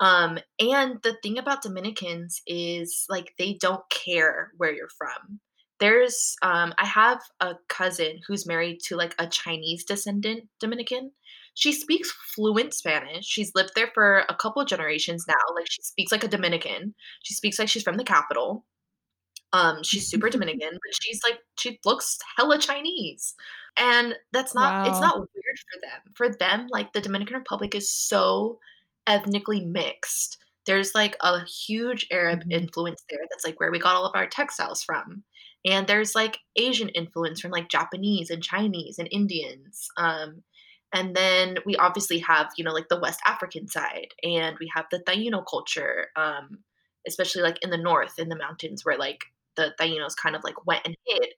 [0.00, 5.40] Um, and the thing about Dominicans is like they don't care where you're from.
[5.80, 11.12] There's um I have a cousin who's married to like a Chinese descendant Dominican.
[11.56, 13.24] She speaks fluent Spanish.
[13.24, 15.34] She's lived there for a couple of generations now.
[15.54, 16.94] Like she speaks like a Dominican.
[17.22, 18.64] She speaks like she's from the capital.
[19.54, 23.34] Um, she's super Dominican, but she's like she looks hella Chinese.
[23.78, 26.12] And that's not it's not weird for them.
[26.14, 28.58] For them, like the Dominican Republic is so
[29.06, 30.36] ethnically mixed.
[30.66, 32.52] There's like a huge Arab Mhm.
[32.52, 33.20] influence there.
[33.30, 35.24] That's like where we got all of our textiles from.
[35.64, 39.88] And there's like Asian influence from like Japanese and Chinese and Indians.
[39.96, 40.42] Um,
[40.92, 44.86] and then we obviously have, you know, like the West African side, and we have
[44.90, 46.58] the Taino culture, um,
[47.06, 49.24] especially like in the north in the mountains where like
[49.56, 51.28] the Tainos kind of like went and hid.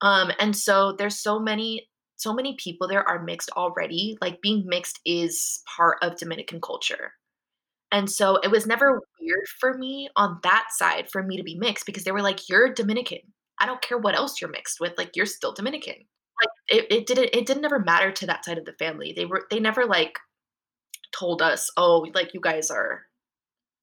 [0.00, 4.18] Um, and so there's so many so many people there are mixed already.
[4.20, 7.12] Like being mixed is part of Dominican culture.
[7.92, 11.56] And so it was never weird for me on that side for me to be
[11.56, 13.20] mixed because they were like, "You're Dominican.
[13.60, 14.94] I don't care what else you're mixed with.
[14.98, 16.06] Like you're still Dominican."
[16.40, 19.12] Like it, it didn't it didn't ever matter to that side of the family.
[19.16, 20.18] They were they never like
[21.12, 23.02] told us, "Oh, like you guys are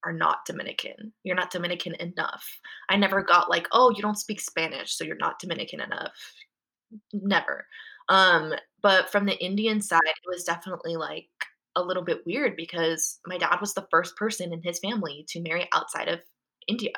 [0.06, 1.14] are not Dominican.
[1.24, 2.46] You're not Dominican enough."
[2.90, 6.14] I never got like, "Oh, you don't speak Spanish, so you're not Dominican enough."
[7.14, 7.68] Never.
[8.10, 11.28] Um, but from the Indian side, it was definitely like
[11.76, 15.42] a little bit weird because my dad was the first person in his family to
[15.42, 16.22] marry outside of
[16.68, 16.94] India.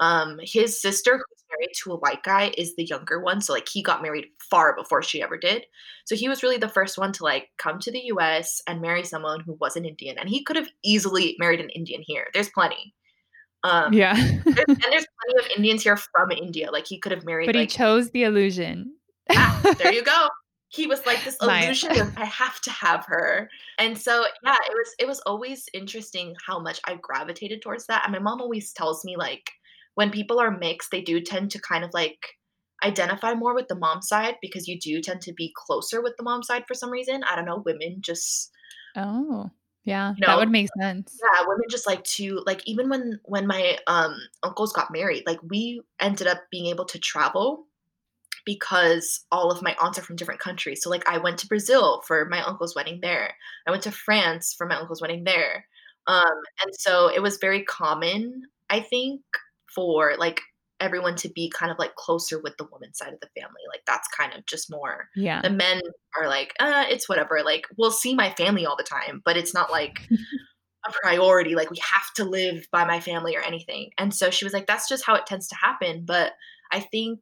[0.00, 3.40] Um, his sister, who's married to a white guy, is the younger one.
[3.40, 5.66] So like he got married far before she ever did.
[6.04, 9.04] So he was really the first one to like come to the US and marry
[9.04, 10.18] someone who was an Indian.
[10.18, 12.28] And he could have easily married an Indian here.
[12.34, 12.94] There's plenty.
[13.64, 14.14] Um, Yeah.
[14.14, 16.70] there's, and there's plenty of Indians here from India.
[16.70, 18.94] Like he could have married but he like chose the illusion.
[19.30, 20.28] Ah, there you go.
[20.68, 23.48] He was like this illusion of I have to have her.
[23.78, 28.02] And so yeah, it was it was always interesting how much I gravitated towards that.
[28.04, 29.50] And my mom always tells me like
[29.96, 32.18] when people are mixed, they do tend to kind of like
[32.84, 36.22] identify more with the mom side because you do tend to be closer with the
[36.22, 37.24] mom side for some reason.
[37.24, 38.52] I don't know, women just
[38.96, 39.50] Oh,
[39.84, 40.14] yeah.
[40.16, 41.18] You that would make sense.
[41.22, 45.40] yeah, women just like to like even when when my um uncles got married, like
[45.42, 47.66] we ended up being able to travel
[48.44, 50.82] because all of my aunts are from different countries.
[50.82, 53.34] So like I went to Brazil for my uncle's wedding there.
[53.66, 55.66] I went to France for my uncle's wedding there.
[56.06, 56.24] Um
[56.64, 59.22] and so it was very common, I think,
[59.76, 60.40] for like
[60.80, 63.62] everyone to be kind of like closer with the woman side of the family.
[63.72, 65.40] Like that's kind of just more Yeah.
[65.40, 65.80] the men
[66.20, 67.40] are like, uh, it's whatever.
[67.44, 70.00] Like we'll see my family all the time, but it's not like
[70.88, 71.54] a priority.
[71.54, 73.90] Like we have to live by my family or anything.
[73.98, 76.04] And so she was like, that's just how it tends to happen.
[76.04, 76.32] But
[76.72, 77.20] I think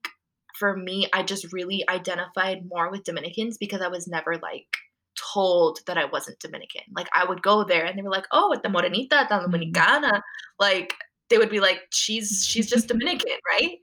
[0.58, 4.66] for me, I just really identified more with Dominicans because I was never like
[5.32, 6.82] told that I wasn't Dominican.
[6.94, 9.46] Like I would go there and they were like, oh, the morenita, the Mhm.
[9.74, 10.20] dominicana.
[10.58, 10.94] Like
[11.30, 13.78] they would be like, she's she's just Dominican, right?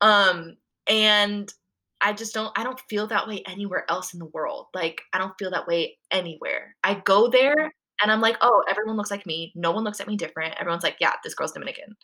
[0.00, 0.56] Um,
[0.88, 1.52] and
[2.00, 4.66] I just don't I don't feel that way anywhere else in the world.
[4.74, 6.76] Like I don't feel that way anywhere.
[6.82, 7.54] I go there
[8.02, 9.52] and I'm like, "Oh, everyone looks like me.
[9.54, 10.54] No one looks at me different.
[10.58, 11.96] Everyone's like, yeah, this girl's Dominican."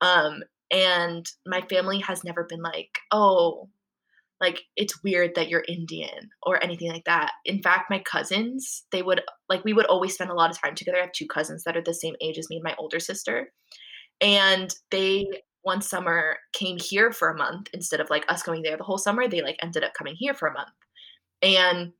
[0.00, 3.68] Um and my family has never been like, "Oh,
[4.40, 9.02] like it's weird that you're Indian or anything like that." In fact, my cousins, they
[9.02, 10.98] would like we would always spend a lot of time together.
[10.98, 13.52] I have two cousins that are the same age as me and my older sister.
[14.20, 15.26] And they
[15.62, 18.98] one summer came here for a month instead of like us going there the whole
[18.98, 19.26] summer.
[19.26, 20.70] They like ended up coming here for a month.
[21.42, 21.92] And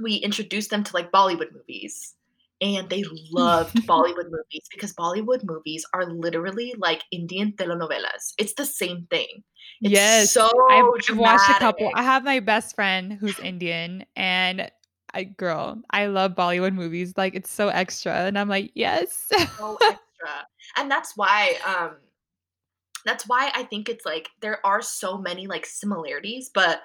[0.00, 2.14] we introduced them to like Bollywood movies.
[2.60, 8.34] And they loved Bollywood movies because Bollywood movies are literally like Indian telenovelas.
[8.36, 9.42] It's the same thing.
[9.80, 10.30] It's yes.
[10.32, 11.90] so I've, I've watched a couple.
[11.94, 14.70] I have my best friend who's Indian, and
[15.14, 17.14] I, girl, I love Bollywood movies.
[17.16, 18.12] Like, it's so extra.
[18.12, 19.30] And I'm like, yes.
[19.56, 20.46] so extra.
[20.76, 21.96] And that's why um
[23.04, 26.82] that's why I think it's like there are so many like similarities, but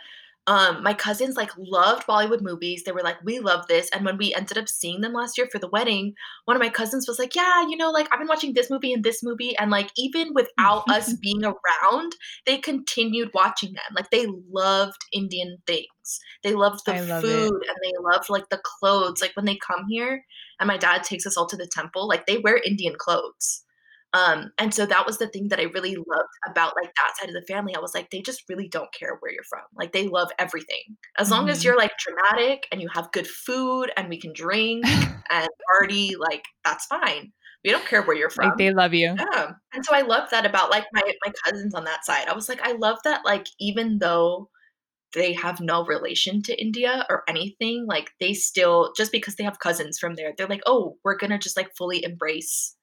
[0.47, 2.83] um my cousins like loved Bollywood movies.
[2.83, 5.47] They were like, "We love this." And when we ended up seeing them last year
[5.51, 6.13] for the wedding,
[6.45, 8.93] one of my cousins was like, "Yeah, you know, like I've been watching this movie
[8.93, 12.15] and this movie." And like even without us being around,
[12.45, 13.95] they continued watching them.
[13.95, 16.19] Like they loved Indian things.
[16.43, 17.49] They loved the love it.
[17.49, 19.21] food and they loved like the clothes.
[19.21, 20.23] Like when they come here
[20.59, 23.63] and my dad takes us all to the temple, like they wear Indian clothes.
[24.15, 27.27] Um, and so that was the thing that I really loved about like that side
[27.27, 27.75] of the family.
[27.75, 29.63] I was like, they just really don't care where you're from.
[29.75, 30.95] Like they love everything.
[31.19, 31.65] As long as Mhm.
[31.65, 34.83] you're like dramatic and you have good food and we can drink
[35.29, 37.33] and party, like that's fine.
[37.65, 38.57] We don't care where you're Like, from.
[38.57, 39.15] they love you.
[39.17, 39.51] Yeah.
[39.73, 42.27] And so I love that about like my my cousins on that side.
[42.29, 44.49] I was like, I love that like even though
[45.13, 49.59] they have no relation to India or anything, like they still just because they have
[49.59, 52.75] cousins from there, they're like, "Oh, we're gonna just like fully embrace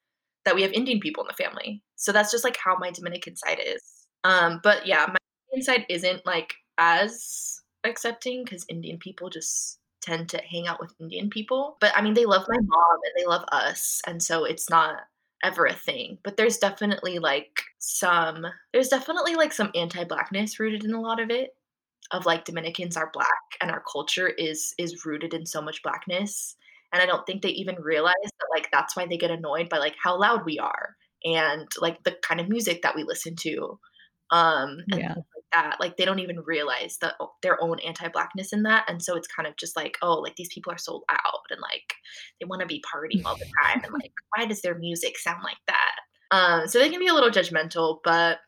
[0.45, 3.37] that we have Indian people in the family." So that's just like how my Dominican
[3.37, 3.83] side is.
[4.25, 5.17] Um, but yeah, my
[5.53, 10.95] Indian side isn't like as accepting because Indian people just tend to hang out with
[11.01, 11.77] Indian people.
[11.81, 14.97] But I mean, they love my mom and they love us, and so it's not
[15.43, 16.19] ever a thing.
[16.23, 21.31] But there's definitely like some there's definitely like some anti-blackness rooted in a lot of
[21.31, 21.51] it
[22.11, 23.29] of like Dominicans are black
[23.61, 26.57] and our culture is is rooted in so much blackness.
[26.93, 29.79] And I don't think they even realize that like that's why they get annoyed by
[29.79, 33.79] like how loud we are and like the kind of music that we listen to.
[34.31, 35.15] Um and Yeah.
[35.15, 35.77] like that.
[35.81, 38.85] Like they don't even realize the their own anti-blackness in that.
[38.89, 41.61] And so it's kind of just like, oh, like these people are so loud and
[41.61, 41.95] like
[42.41, 45.43] they want to be partying all the time and like why does their music sound
[45.45, 45.93] like that?
[46.31, 48.39] Um so they can be a little judgmental, but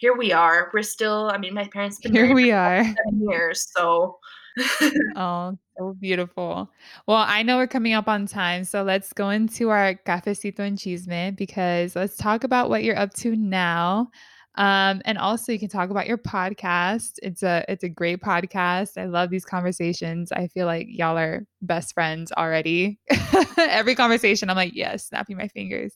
[0.00, 0.70] here we are.
[0.72, 2.84] We're still I mean, my parents been Here we are.
[2.84, 2.96] 7
[3.28, 4.17] years, so
[5.16, 6.70] Oh, so beautiful.
[7.06, 10.78] Well, I know we're coming up on time, so let's go into our cafecito and
[10.78, 14.10] chisme because let's talk about what you're up to now.
[14.56, 17.12] Um, and also you can talk about your podcast.
[17.22, 18.98] It's a it's a great podcast.
[18.98, 20.32] I love these conversations.
[20.32, 22.98] I feel like y'all are best friends already.
[23.56, 25.94] Every conversation, I'm like, yes, snapping my fingers.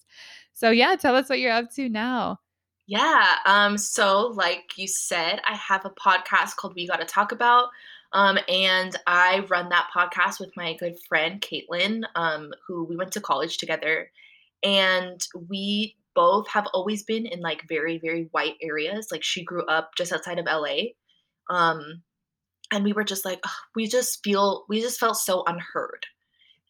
[0.52, 2.38] So yeah, tell us what you're up to now.
[2.86, 7.68] Yeah, um, so like you said, I have a podcast called We Gotta Talk About.
[8.12, 13.12] Um, and I run that podcast with my good friend Caitlin, um, who we went
[13.12, 14.10] to college together.
[14.62, 19.08] And we both have always been in like very, very white areas.
[19.10, 20.92] Like she grew up just outside of LA.
[21.48, 22.02] Um,
[22.72, 23.42] and we were just like,
[23.74, 26.06] we just feel, we just felt so unheard.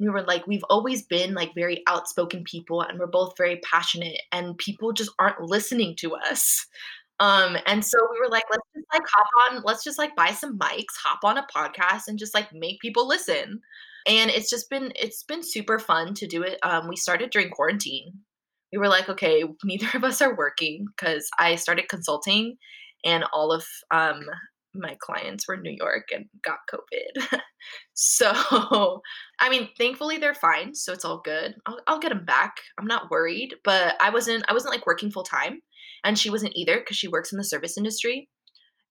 [0.01, 4.21] We were like, we've always been like very outspoken people and we're both very passionate
[4.33, 6.67] and people just aren't listening to us.
[7.21, 10.31] Um, and so we were like, let's just like hop on, let's just like buy
[10.31, 13.61] some mics, hop on a podcast and just like make people listen.
[14.07, 16.59] And it's just been it's been super fun to do it.
[16.63, 18.13] Um, we started during quarantine.
[18.73, 22.57] We were like, okay, neither of us are working because I started consulting
[23.05, 24.25] and all of um
[24.75, 27.41] my clients were in New York and got COVID.
[27.95, 28.33] so
[29.41, 31.55] I mean, thankfully they're fine, so it's all good.
[31.67, 32.57] I'll, I'll get them back.
[32.79, 35.61] I'm not worried, but I wasn't I wasn't like working full time,
[36.05, 38.29] and she wasn't either because she works in the service industry.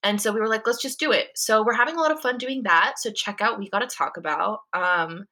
[0.03, 1.27] And so we were like, let's just do it.
[1.35, 2.93] So we're having a lot of fun doing that.
[2.97, 4.59] So check out We Gotta Talk About.
[4.73, 5.25] Um,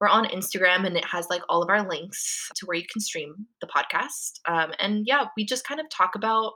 [0.00, 3.00] we're on Instagram and it has like all of our links to where you can
[3.00, 4.40] stream the podcast.
[4.46, 6.54] Um, and yeah, we just kind of talk about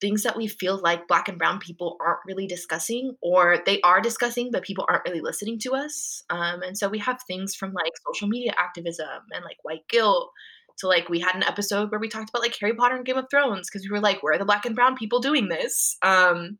[0.00, 4.00] things that we feel like black and brown people aren't really discussing or they are
[4.00, 7.72] discussing but people aren't really listening to us um, and so we have things from
[7.72, 10.30] like social media activism and like white guilt
[10.78, 13.16] to like we had an episode where we talked about like harry potter and game
[13.16, 15.96] of thrones because we were like where are the black and brown people doing this?
[16.02, 16.58] Um,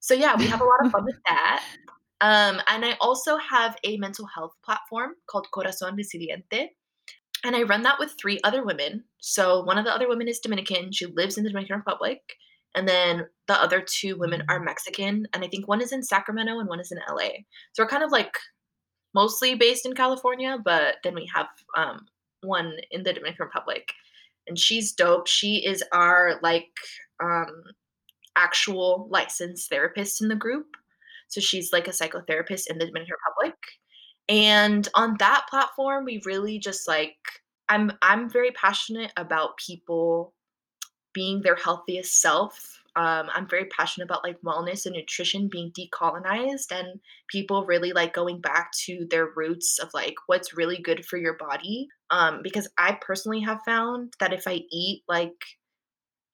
[0.00, 1.64] so yeah we have a lot of fun with that.
[2.22, 6.68] Um, and i also have a mental health platform called corazon resiliente
[7.44, 9.04] and i run that with three other women.
[9.20, 10.92] So one of the other women is dominican.
[10.92, 12.20] She lives in the dominican republic
[12.74, 16.58] and then the other two women are Mexican, and I think one is in Sacramento
[16.58, 17.30] and one is in LA.
[17.72, 18.32] So we're kind of like
[19.14, 22.06] mostly based in California, but then we have um,
[22.42, 23.92] one in the Dominican Republic,
[24.46, 25.26] and she's dope.
[25.26, 26.70] She is our like
[27.22, 27.62] um,
[28.36, 30.76] actual licensed therapist in the group.
[31.28, 33.56] So she's like a psychotherapist in the Dominican Republic.
[34.28, 37.16] And on that platform, we really just like
[37.68, 40.34] I'm I'm very passionate about people
[41.12, 42.79] being their healthiest self.
[42.96, 48.12] Um, I'm very passionate about like wellness and nutrition being decolonized and people really like
[48.14, 51.88] going back to their roots of like what's really good for your body.
[52.10, 55.36] Um, because I personally have found that if I eat like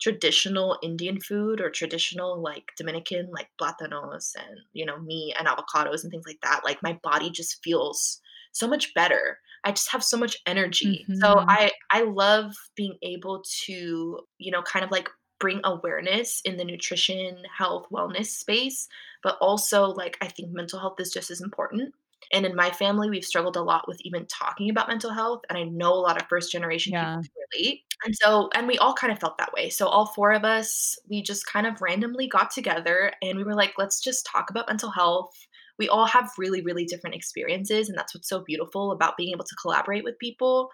[0.01, 6.03] traditional Indian food or traditional like Dominican like platanos and you know meat and avocados
[6.03, 8.21] and things like that, like my body just feels
[8.53, 9.39] so much better.
[9.65, 11.09] I just have so much energy.
[11.15, 11.49] So Mhm.
[11.49, 15.09] I I love being able to, you know, kind of like
[15.39, 18.89] bring awareness in the nutrition, health, wellness space,
[19.23, 21.95] but also like I think mental health is just as important.
[22.33, 25.43] And in my family, we've struggled a lot with even talking about mental health.
[25.49, 27.23] And I know a lot of first generation people Yeah.
[27.23, 27.83] can relate.
[28.05, 29.71] And so, and we all kind of felt that way.
[29.71, 33.55] So, all four of us, we just kind of randomly got together and we were
[33.55, 35.35] like, let's just talk about mental health.
[35.79, 37.89] We all have really, really different experiences.
[37.89, 40.71] And that's what's so beautiful about being able to collaborate with people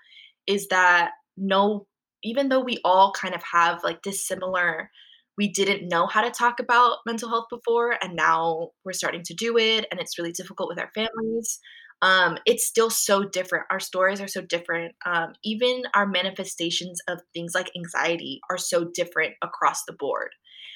[0.47, 1.87] is that no
[2.23, 4.91] even though we all kind of have like this similar
[5.39, 9.35] we didn't know how to talk about mental health before and now we're starting to
[9.35, 11.59] do it and it's really difficult with our families
[12.03, 13.67] um, it's still so different.
[13.71, 14.95] Our stories are so different.
[15.07, 20.31] Um, even our manifestations of things like anxiety are so different across the board.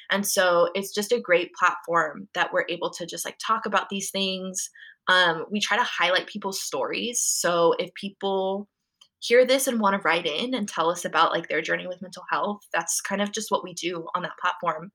[0.09, 3.89] And so it's just a great platform that we're able to just like talk about
[3.89, 4.71] these things.
[5.09, 7.21] Um, we try to highlight people's stories.
[7.21, 8.69] So if people
[9.21, 12.03] hear this and want to write in and tell us about like their journey with
[12.03, 14.93] mental health that's kind of just what we do on that platform.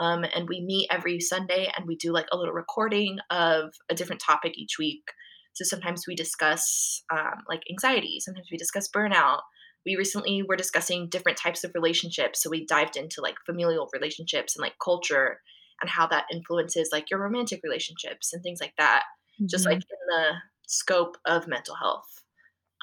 [0.00, 3.94] Um, and we meet every sunday and we do like a little recording of a
[3.94, 5.04] different topic each week.
[5.52, 9.40] So sometimes we discuss um, like anxiety sometimes we discuss burnout.
[9.86, 14.56] We recently were discussing different types of relationships so we dived into like familial relationships
[14.56, 15.40] and like culture
[15.80, 19.02] and how that influences like your romantic relationships and things like that
[19.34, 19.46] mm-hmm.
[19.46, 20.32] just like in the
[20.66, 22.23] scope of mental health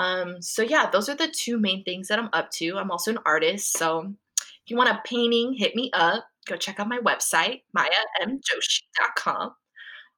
[0.02, 2.78] um, so yeah, those are the two main things that I'm up to.
[2.78, 6.26] I'm also an artist, so if you want a painting, hit me up.
[6.48, 9.54] Go check out my website, mayamjoshi.com.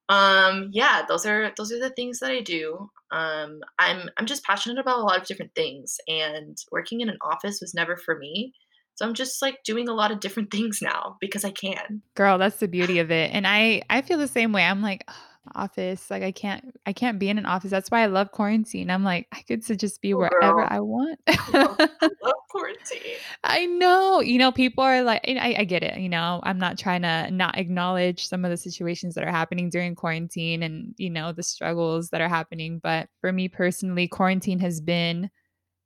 [0.07, 2.89] Um, yeah, those are those are the things that I do.
[3.11, 7.17] Um, I'm I'm just passionate about a lot of different things, and working in an
[7.21, 8.53] office was never for me.
[8.95, 12.01] So I'm just like doing a lot of different things now because I can.
[12.15, 13.31] Girl, that's the beauty of it.
[13.33, 14.63] And I I feel the same way.
[14.63, 15.09] I'm like,
[15.55, 16.09] office.
[16.09, 17.71] Like I can't I can't be in an office.
[17.71, 18.89] That's why I love quarantine.
[18.89, 20.67] I'm like, I could to just be oh, wherever girl.
[20.69, 21.19] I want.
[21.55, 23.17] Oh, I love quarantine.
[23.43, 24.21] I know.
[24.21, 25.97] You know, people are like I, I get it.
[25.99, 29.69] You know, I'm not trying to not acknowledge some of the situations that are happening
[29.69, 32.79] during quarantine and, you know, the struggles that are happening.
[32.81, 35.29] But for me personally, quarantine has been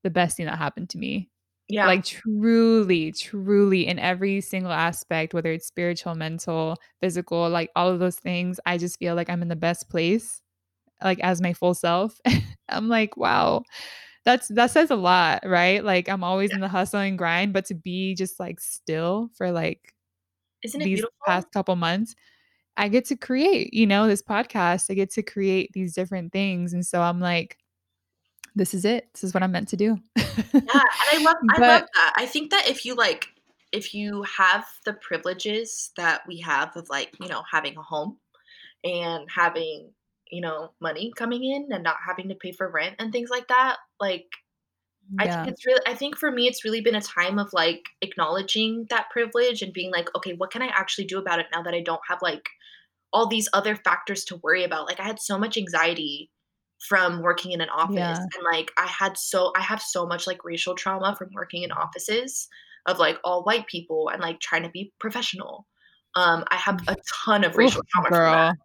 [0.03, 1.29] the best thing that happened to me
[1.69, 1.85] yeah.
[1.85, 7.99] Like truly, truly in every single aspect, whether it's spiritual, mental, physical, like all of
[7.99, 10.41] those things, I just feel like I'm in the best place,
[11.03, 12.19] like as my full self.
[12.69, 13.63] I'm like, wow,
[14.23, 15.83] that's that says a lot, right?
[15.83, 16.55] Like I'm always yeah.
[16.55, 19.93] in the hustle and grind, but to be just like still for like
[20.63, 21.17] Isn't it these beautiful?
[21.25, 22.15] past couple months,
[22.77, 24.85] I get to create, you know, this podcast.
[24.89, 26.73] I get to create these different things.
[26.73, 27.57] And so I'm like,
[28.57, 29.07] this is it.
[29.13, 29.97] This is what I'm meant to do.
[30.15, 32.13] yeah, and I love I but, love that.
[32.17, 33.27] I think that if you like
[33.71, 38.17] if you have the privileges that we have of like, you know, having a home
[38.83, 39.91] and having,
[40.31, 43.47] you know, money coming in and not having to pay for rent and things like
[43.49, 44.25] that, like
[45.13, 45.23] yeah.
[45.23, 47.83] I think it's really I think for me it's really been a time of like
[48.01, 51.61] acknowledging that privilege and being like, okay, what can I actually do about it now
[51.63, 52.47] that I don't have like
[53.13, 54.85] all these other factors to worry about?
[54.85, 56.29] Like I had so much anxiety
[56.79, 58.17] from working in an office yeah.
[58.17, 61.71] and like i had so i have so much like racial trauma from working in
[61.71, 62.47] offices
[62.85, 65.65] of like all white people and like trying to be professional
[66.15, 68.31] um i have a ton of racial Ooh, trauma girl.
[68.31, 68.55] from that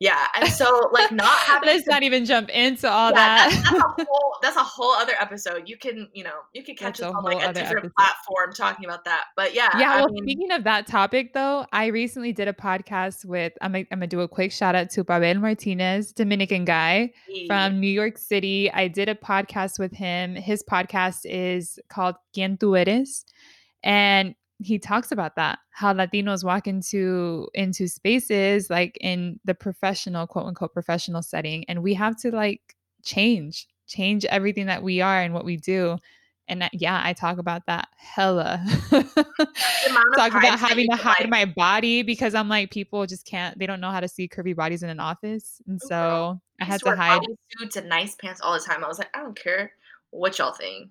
[0.00, 3.50] yeah, and so like not having let's to, not even jump into all yeah, that.
[3.50, 5.68] That's, that's, a whole that's a whole other episode.
[5.68, 7.94] You can you know you can catch that's us on like a different episode.
[7.96, 9.24] platform talking about that.
[9.36, 9.94] But yeah, yeah.
[9.94, 13.72] I well, mean, speaking of that topic though, I recently did a podcast with I'm
[13.72, 17.12] gonna, I'm gonna do a quick shout out to Pavel Martinez, Dominican guy
[17.48, 18.70] from New York City.
[18.72, 20.36] I did a podcast with him.
[20.36, 23.24] His podcast is called Quien Tú Eres,
[23.82, 30.26] and he talks about that how latinos walk into into spaces like in the professional
[30.26, 35.20] quote unquote professional setting and we have to like change change everything that we are
[35.20, 35.96] and what we do
[36.48, 38.64] and that, yeah i talk about that hella.
[40.16, 43.66] Talk about having to hide like- my body because i'm like people just can't they
[43.66, 46.96] don't know how to see curvy bodies in an office and so i had to
[46.96, 47.20] hide
[47.56, 49.72] suits and nice pants all the time i was like i don't care
[50.10, 50.90] what y'all think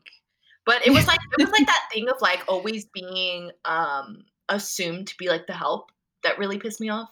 [0.68, 5.08] but it was like it was like that thing of like always being um assumed
[5.08, 5.92] to be like the help
[6.24, 7.10] that really pissed me off.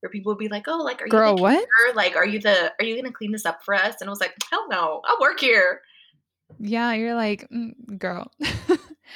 [0.00, 1.68] Where people would be like, "Oh, like are Girl, you the what?
[1.94, 4.20] Like, are you the are you gonna clean this up for us?" And I was
[4.20, 5.80] like, "Hell no, I work here."
[6.58, 8.30] Yeah, you're like, mm, girl.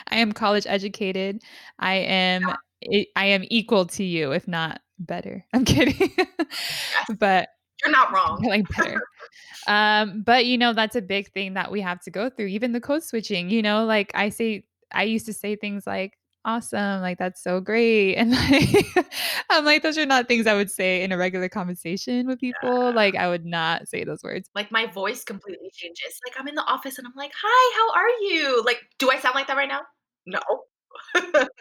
[0.09, 1.43] I am college educated.
[1.79, 3.05] I am yeah.
[3.15, 5.45] I am equal to you, if not better.
[5.53, 6.11] I'm kidding.
[6.19, 7.17] yes.
[7.19, 7.49] But
[7.83, 8.43] you're not wrong.
[8.43, 9.01] Like better.
[9.67, 12.47] um, but you know, that's a big thing that we have to go through.
[12.47, 16.19] Even the code switching, you know, like I say I used to say things like,
[16.45, 18.15] awesome, like that's so great.
[18.19, 18.87] And like
[19.51, 22.89] I'm like, those are not things I would say in a regular conversation with people.
[22.89, 22.91] Yeah.
[22.91, 24.49] Like I would not say those words.
[24.55, 26.19] Like my voice completely changes.
[26.27, 28.63] Like I'm in the office and I'm like, hi, how are you?
[28.65, 29.83] Like, do I sound like that right now?
[30.27, 30.41] No.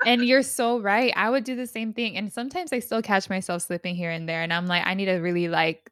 [0.06, 1.14] and you're so right.
[1.16, 2.18] I would do the same thing.
[2.18, 4.42] And sometimes I still catch myself slipping here and there.
[4.42, 5.92] And I'm like, I need to really like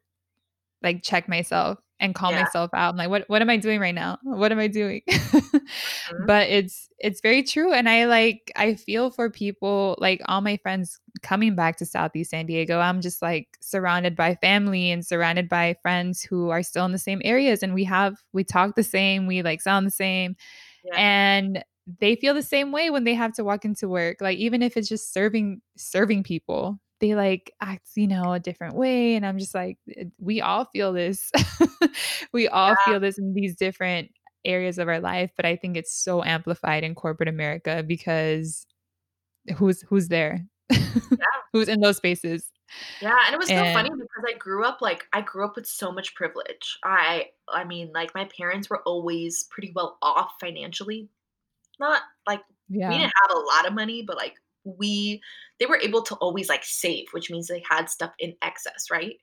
[0.82, 2.42] like check myself and call yeah.
[2.42, 2.90] myself out.
[2.90, 4.18] I'm like, what what am I doing right now?
[4.22, 5.02] What am I doing?
[5.08, 6.26] mm-hmm.
[6.26, 7.72] But it's it's very true.
[7.72, 12.30] And I like I feel for people like all my friends coming back to Southeast
[12.30, 12.78] San Diego.
[12.78, 16.98] I'm just like surrounded by family and surrounded by friends who are still in the
[16.98, 20.36] same areas and we have we talk the same, we like sound the same.
[20.84, 20.94] Yeah.
[20.96, 21.64] And
[22.00, 24.20] they feel the same way when they have to walk into work.
[24.20, 28.74] Like even if it's just serving serving people, they like act, you know, a different
[28.74, 29.14] way.
[29.14, 31.30] And I'm just like, eh, we all feel this.
[32.32, 32.84] we all yeah.
[32.84, 34.10] feel this in these different
[34.44, 35.30] areas of our life.
[35.36, 38.66] But I think it's so amplified in corporate America because
[39.56, 40.44] who's who's there?
[40.70, 40.78] Yeah.
[41.52, 42.50] who's in those spaces?
[43.00, 45.56] Yeah, and it was and, so funny because I grew up like I grew up
[45.56, 46.78] with so much privilege.
[46.84, 51.08] I I mean, like my parents were always pretty well off financially.
[51.78, 52.88] Not like yeah.
[52.88, 54.34] we didn't have a lot of money, but like
[54.78, 55.20] we
[55.58, 59.16] they were able to always like save, which means they had stuff in excess, right?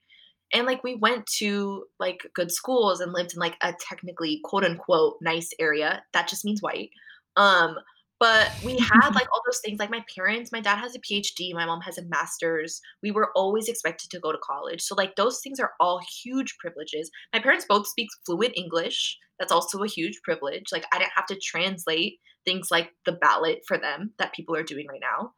[0.52, 4.64] And like we went to like good schools and lived in like a technically quote
[4.64, 6.02] unquote nice area.
[6.12, 6.90] That just means white.
[7.36, 7.76] Um,
[8.20, 11.52] but we had like all those things like my parents my dad has a phd
[11.52, 15.16] my mom has a master's we were always expected to go to college so like
[15.16, 19.88] those things are all huge privileges my parents both speak fluent english that's also a
[19.88, 24.34] huge privilege like i didn't have to translate things like the ballot for them that
[24.34, 25.32] people are doing right now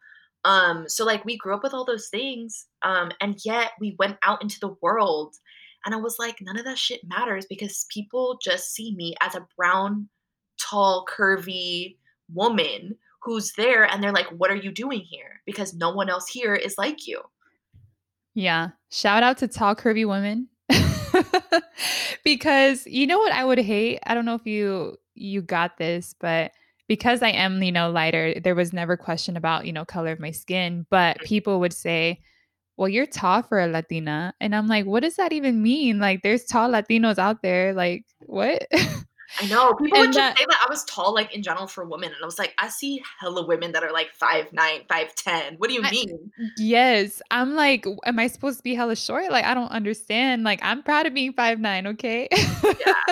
[0.44, 4.16] um so like we grew up with all those things um and yet we went
[4.22, 5.34] out into the world
[5.84, 9.34] and i was like none of that shit matters because people just see me as
[9.34, 10.08] a brown
[10.58, 11.96] tall curvy
[12.32, 12.96] woman
[13.26, 15.42] who's there and they're like, What are you doing here?
[15.44, 17.20] Because no one else here is like you.
[18.34, 18.70] Yeah.
[18.90, 20.48] Shout out to tall, curvy women.
[22.24, 23.98] because you know what I would hate?
[24.06, 26.52] I don't know if you you got this, but
[26.88, 30.20] because I am, you know, lighter, there was never question about, you know, color of
[30.20, 31.26] my skin, but mm-hmm.
[31.26, 32.20] people would say,
[32.76, 34.34] well, you're tall for a Latina.
[34.40, 35.98] And I'm like, what does that even mean?
[35.98, 37.72] Like, there's tall Latinos out there.
[37.72, 38.66] Like, what?
[39.40, 39.72] I know.
[39.80, 42.10] People and would just say that I was tall, like in general for women.
[42.12, 45.54] And I was like, I see hella women that are like five nine, five ten.
[45.56, 46.30] What do you I, mean?
[46.58, 47.22] Yes.
[47.30, 49.30] I'm like, am I supposed to be hella short?
[49.30, 50.44] Like, I don't understand.
[50.44, 52.28] Like, I'm proud of being five nine, okay?
[52.30, 52.42] Yeah.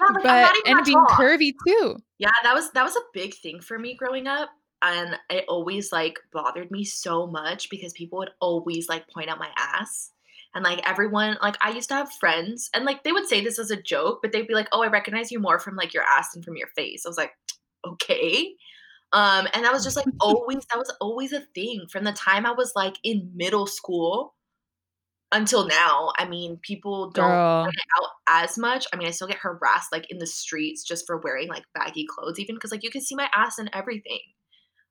[0.00, 1.18] like, but and being tall.
[1.18, 1.96] curvy too.
[2.20, 4.50] Yeah, that was that was a big thing for me growing up.
[4.82, 9.38] And it always like bothered me so much because people would always like point out
[9.38, 10.12] my ass
[10.54, 13.58] and like everyone like i used to have friends and like they would say this
[13.58, 16.02] as a joke but they'd be like oh i recognize you more from like your
[16.04, 17.32] ass than from your face i was like
[17.86, 18.54] okay
[19.12, 22.46] um and that was just like always that was always a thing from the time
[22.46, 24.34] i was like in middle school
[25.32, 29.92] until now i mean people don't out as much i mean i still get harassed
[29.92, 33.00] like in the streets just for wearing like baggy clothes even because like you can
[33.00, 34.20] see my ass and everything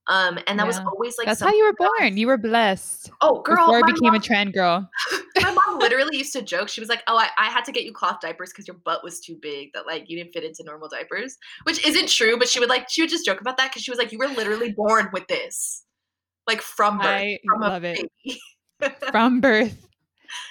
[0.10, 0.68] um, and that yeah.
[0.68, 2.18] was always like that's how you were born.
[2.18, 3.12] You were blessed.
[3.22, 3.68] Oh, girl!
[3.68, 4.90] Before I became mom, a trend girl.
[5.40, 6.68] my mom literally used to joke.
[6.68, 9.04] She was like, "Oh, I, I had to get you cloth diapers because your butt
[9.04, 12.40] was too big that like you didn't fit into normal diapers," which isn't true.
[12.40, 14.18] But she would like she would just joke about that because she was like, "You
[14.18, 15.84] were literally born with this,
[16.48, 18.10] like from birth, I from love it,
[19.12, 19.89] from birth,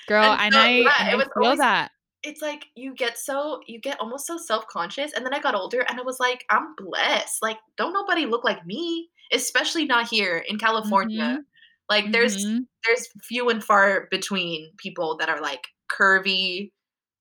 [0.07, 1.91] girl." And, so, I, yeah, I feel always, that
[2.23, 5.81] it's like you get so you get almost so self-conscious and then i got older
[5.81, 10.39] and i was like i'm blessed like don't nobody look like me especially not here
[10.49, 11.41] in california mm-hmm.
[11.89, 12.61] like there's mm-hmm.
[12.85, 16.73] there's few and far between people that are like curvy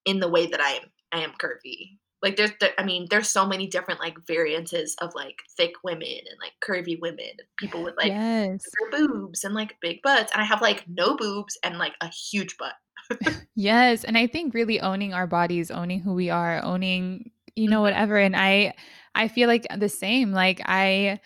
[0.05, 3.29] in the way that i am i am curvy like there's there, i mean there's
[3.29, 7.95] so many different like variances of like thick women and like curvy women people with
[7.97, 8.63] like yes.
[8.91, 12.57] boobs and like big butts and i have like no boobs and like a huge
[12.57, 12.73] butt
[13.55, 14.03] yes.
[14.03, 17.83] And I think really owning our bodies, owning who we are, owning, you know, mm-hmm.
[17.83, 18.17] whatever.
[18.17, 18.73] And I,
[19.15, 20.31] I feel like the same.
[20.31, 21.19] Like I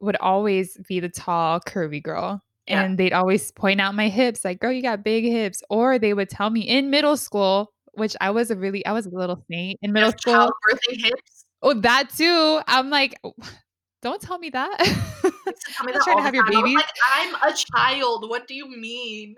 [0.00, 2.42] would always be the tall, curvy girl.
[2.66, 2.84] Yeah.
[2.84, 5.62] And they'd always point out my hips, like, girl, you got big hips.
[5.70, 9.06] Or they would tell me in middle school, which I was a really, I was
[9.06, 10.52] a little saint in middle Just school.
[10.90, 11.46] Hips.
[11.62, 12.60] Oh, that too.
[12.66, 13.20] I'm like,
[14.02, 14.78] don't tell me that.
[14.78, 16.74] Tell me that trying to have your baby.
[16.74, 18.28] Like, I'm a child.
[18.28, 19.34] What do you mean?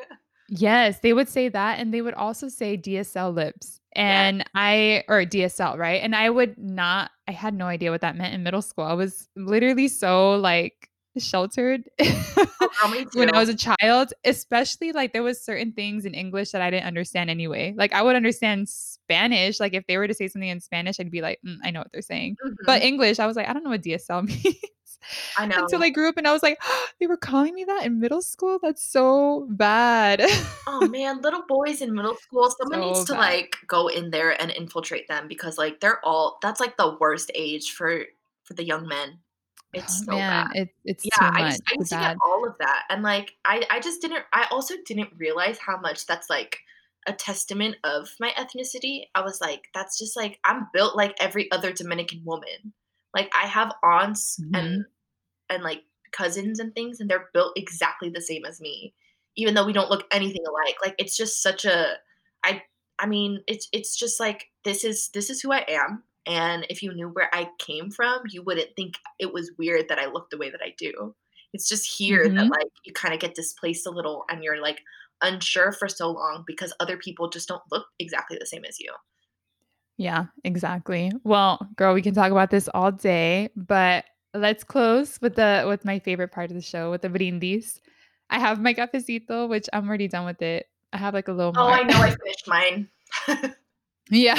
[0.49, 1.79] Yes, they would say that.
[1.81, 3.81] And they would also say DSL lips.
[3.95, 4.45] And yeah.
[4.55, 6.03] I, or DSL, right?
[6.03, 8.85] And I would not, I had no idea what that meant in middle school.
[8.85, 15.23] I was literally so like sheltered oh, when I was a child, especially like there
[15.23, 17.75] was certain things in English that I didn't understand anyway.
[17.77, 19.61] Like I would understand Spanish.
[19.61, 21.81] Like if they were to say something in Spanish, I'd be like, mm, I know
[21.81, 22.37] what they're saying.
[22.45, 22.55] Mm-hmm.
[22.65, 24.57] But English, I was like, I don't know what DSL means.
[25.37, 25.63] I know.
[25.63, 28.01] Until I grew up and I was like, oh, they were calling me that in
[28.01, 28.59] middle school?
[28.63, 30.23] That's so bad.
[30.67, 33.19] oh man, little boys in middle school, someone so needs to bad.
[33.19, 37.31] like go in there and infiltrate them because like they're all that's like the worst
[37.35, 38.05] age for
[38.45, 39.19] for the young men.
[39.73, 40.57] It's oh, so man, bad.
[40.57, 42.85] It, it's yeah, I used, I used to get all of that.
[42.91, 46.59] And like I, I just didn't I also didn't realize how much that's like
[47.07, 49.05] a testament of my ethnicity.
[49.15, 52.75] I was like, that's just like I'm built like every other Dominican woman.
[53.15, 54.55] Like I have aunts mm-hmm.
[54.55, 54.85] and
[55.49, 55.83] and like
[56.13, 58.95] cousins and things, and they're built exactly the same as me,
[59.37, 60.77] even though we don't look anything alike.
[60.85, 61.95] Like it's just such a
[62.45, 62.63] I
[62.99, 66.83] I mean, it's it's just like this is this is who I am, And if
[66.83, 70.31] you knew where I came from, you wouldn't think it was weird that I look
[70.31, 71.15] the way that I do.
[71.53, 72.37] It's just here mm-hmm.
[72.37, 74.81] that like you kind of get displaced a little and you're like
[75.23, 78.93] unsure for so long because other people just don't look exactly the same as you.
[79.97, 81.13] Yeah, exactly.
[81.25, 84.05] Well, girl, we can talk about this all day, but
[84.35, 87.81] let's close with the with my favorite part of the show with the brindis.
[88.31, 90.67] I have my cafecito, which I'm already done with it.
[90.93, 91.71] I have like a little oh, more.
[91.71, 91.99] Oh, I know.
[91.99, 92.89] I finished mine.
[94.11, 94.35] yeah,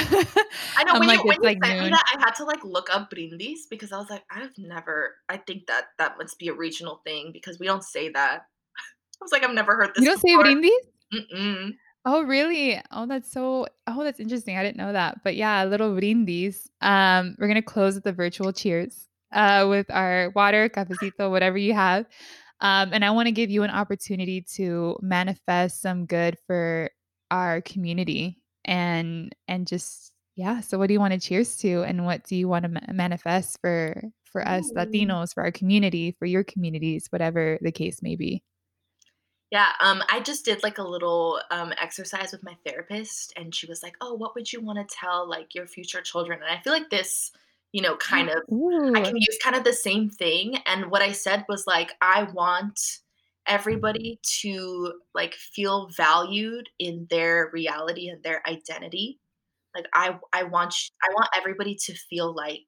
[0.76, 0.92] I know.
[0.92, 1.84] I'm when like, you, when you like sent noon.
[1.84, 5.16] me that, I had to like look up brindis because I was like, I've never.
[5.28, 8.42] I think that that must be a regional thing because we don't say that.
[9.20, 10.04] I was like, I've never heard this.
[10.04, 10.44] You don't before.
[10.44, 10.70] say brindis?
[11.12, 11.74] Mm-mm.
[12.04, 12.80] Oh, really?
[12.90, 13.66] Oh, that's so.
[13.86, 14.58] Oh, that's interesting.
[14.58, 15.22] I didn't know that.
[15.24, 16.68] But yeah, little brindis.
[16.82, 19.08] Um, we're gonna close with the virtual cheers.
[19.32, 22.06] Uh, with our water, cafecito, whatever you have.
[22.60, 26.88] Um, and I want to give you an opportunity to manifest some good for
[27.32, 30.60] our community and and just yeah.
[30.60, 32.92] So, what do you want to cheers to, and what do you want to ma-
[32.92, 34.02] manifest for
[34.34, 34.72] for us.
[34.72, 38.42] Latinos, for our community, for your communities, whatever the case may be?
[39.52, 43.68] Yeah, um, I just did like a little um, exercise with my therapist, and she
[43.68, 46.60] was like, "Oh, what would you want to tell like your future children?" And I
[46.60, 47.30] feel like this,
[47.70, 48.92] you know, kind of Ooh.
[48.96, 50.56] I can use kind of the same thing.
[50.66, 52.80] And what I said was like, I want
[53.46, 53.54] Mm-hmm.
[53.54, 59.20] everybody to like feel valued in their reality and their identity.
[59.74, 62.64] Like I, I want, I want everybody to feel like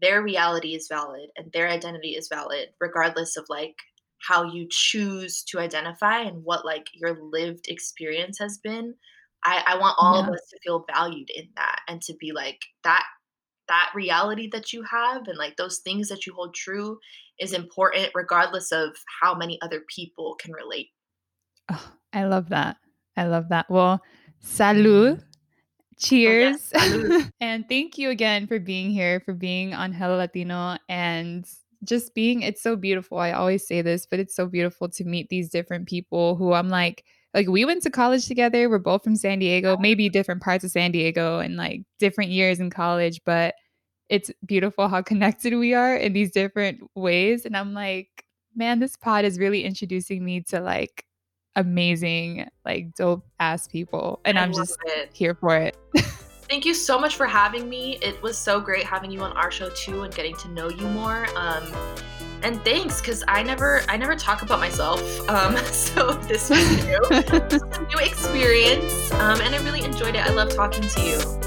[0.00, 3.76] their reality is valid and their identity is valid, regardless of like
[4.18, 8.94] how you choose to identify and what like your lived experience has been
[9.44, 10.28] i, I want all yeah.
[10.28, 13.04] of us to feel valued in that and to be like that
[13.68, 16.98] that reality that you have and like those things that you hold true
[17.38, 18.90] is important regardless of
[19.20, 20.88] how many other people can relate.
[21.70, 22.76] Oh, i love that.
[23.16, 23.70] I love that.
[23.70, 23.98] Well
[24.44, 24.62] mm-hmm.
[24.62, 25.20] salud.
[25.20, 25.22] Oh,
[25.98, 26.72] Cheers.
[26.74, 27.30] Oh, yes.
[27.40, 31.46] and thank you again for being here for being on Hella Latino and
[31.84, 33.18] just being it's so beautiful.
[33.18, 36.68] I always say this, but it's so beautiful to meet these different people who I'm
[36.68, 37.04] like
[37.34, 38.68] like we went to college together.
[38.68, 39.80] We're both from San Diego, oh.
[39.80, 43.54] maybe different parts of San Diego and like different years in college, but
[44.08, 48.24] it's beautiful how connected we are in these different ways and I'm like,
[48.54, 51.04] man, this pod is really introducing me to like
[51.56, 55.10] amazing, like dope ass people and I I'm just it.
[55.12, 55.76] here for it.
[56.48, 57.98] Thank you so much for having me.
[58.02, 60.86] It was so great having you on our show too and getting to know you
[60.88, 61.26] more.
[61.36, 61.64] Um,
[62.42, 65.00] and thanks, because I never I never talk about myself.
[65.28, 67.00] Um, so this was new.
[67.10, 69.10] this was a new experience.
[69.12, 70.24] Um, and I really enjoyed it.
[70.24, 71.45] I love talking to you.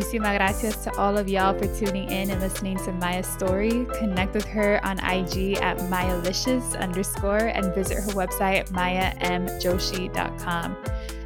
[0.00, 3.86] Muchísimas gracias to all of y'all for tuning in and listening to Maya's story.
[3.98, 10.76] Connect with her on IG at MayaLicious underscore and visit her website, mayamjoshi.com.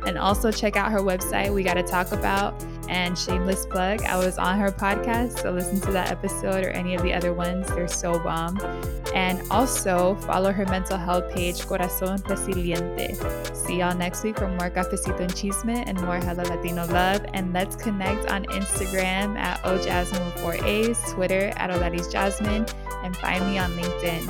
[0.07, 2.63] And also check out her website, We Gotta Talk About.
[2.89, 6.95] And shameless plug, I was on her podcast, so listen to that episode or any
[6.95, 7.67] of the other ones.
[7.69, 8.61] They're so bomb.
[9.15, 13.57] And also follow her mental health page, Corazon Resiliente.
[13.57, 17.25] See y'all next week for more Cafecito and Chisme and more Hella Latino love.
[17.33, 22.67] And let's connect on Instagram at ojasmine 4 as Twitter at Odalys Jasmine,
[23.05, 24.29] and find me on LinkedIn.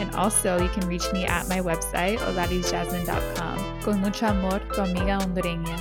[0.00, 3.82] And also, you can reach me at my website, odalysjasmine.com.
[3.82, 5.78] Con mucho amor, tu amiga hondureña.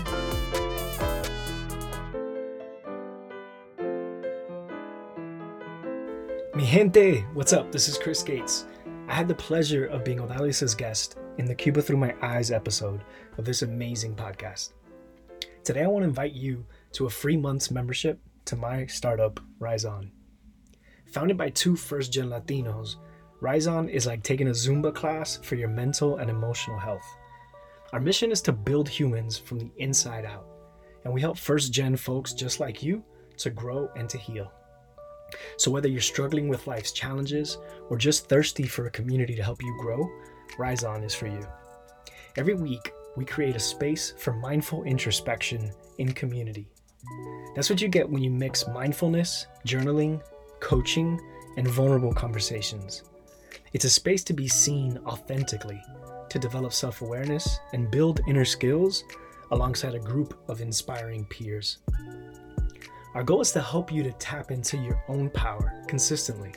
[6.56, 7.72] Mi gente, what's up?
[7.72, 8.66] This is Chris Gates.
[9.08, 13.04] I had the pleasure of being Odalys's guest in the Cuba Through My Eyes episode
[13.38, 14.74] of this amazing podcast.
[15.64, 20.12] Today, I want to invite you to a free month's membership to my startup, RisOn.
[21.12, 22.96] Founded by two first gen Latinos,
[23.42, 27.06] RisOn is like taking a Zumba class for your mental and emotional health.
[27.94, 30.46] Our mission is to build humans from the inside out,
[31.06, 33.04] and we help first gen folks just like you
[33.38, 34.52] to grow and to heal.
[35.58, 37.58] So, whether you're struggling with life's challenges
[37.90, 40.10] or just thirsty for a community to help you grow,
[40.58, 41.46] RisOn is for you.
[42.38, 46.70] Every week, we create a space for mindful introspection in community.
[47.56, 50.22] That's what you get when you mix mindfulness, journaling,
[50.60, 51.20] coaching,
[51.58, 53.04] and vulnerable conversations.
[53.74, 55.82] It's a space to be seen authentically,
[56.30, 59.04] to develop self awareness and build inner skills
[59.52, 61.80] alongside a group of inspiring peers.
[63.14, 66.54] Our goal is to help you to tap into your own power consistently,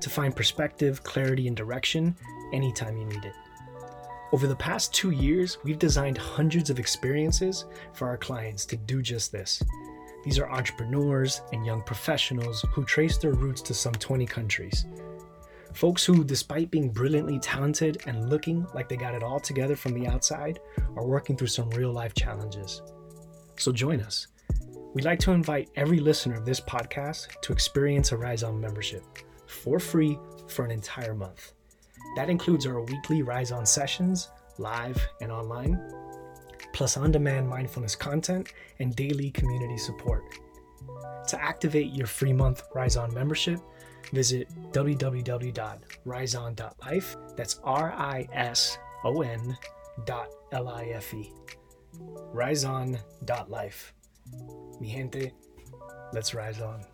[0.00, 2.16] to find perspective, clarity, and direction
[2.52, 3.34] anytime you need it.
[4.32, 9.02] Over the past two years, we've designed hundreds of experiences for our clients to do
[9.02, 9.62] just this
[10.24, 14.86] These are entrepreneurs and young professionals who trace their roots to some 20 countries.
[15.74, 19.94] Folks who, despite being brilliantly talented and looking like they got it all together from
[19.94, 20.60] the outside,
[20.96, 22.82] are working through some real life challenges.
[23.56, 24.26] So join us.
[24.94, 29.02] We'd like to invite every listener of this podcast to experience a RisOn membership
[29.46, 30.18] for free
[30.48, 31.52] for an entire month.
[32.16, 34.28] That includes our weekly RisOn sessions,
[34.58, 35.80] live and online,
[36.72, 40.24] plus on demand mindfulness content and daily community support.
[41.28, 43.60] To activate your free month RisOn membership,
[44.12, 47.16] visit www.riseon.life.
[47.36, 49.56] That's R I S O N
[50.04, 51.32] dot L I F E.
[52.34, 53.94] Riseon.life.
[54.80, 55.32] Mi gente,
[56.12, 56.84] let's rise on.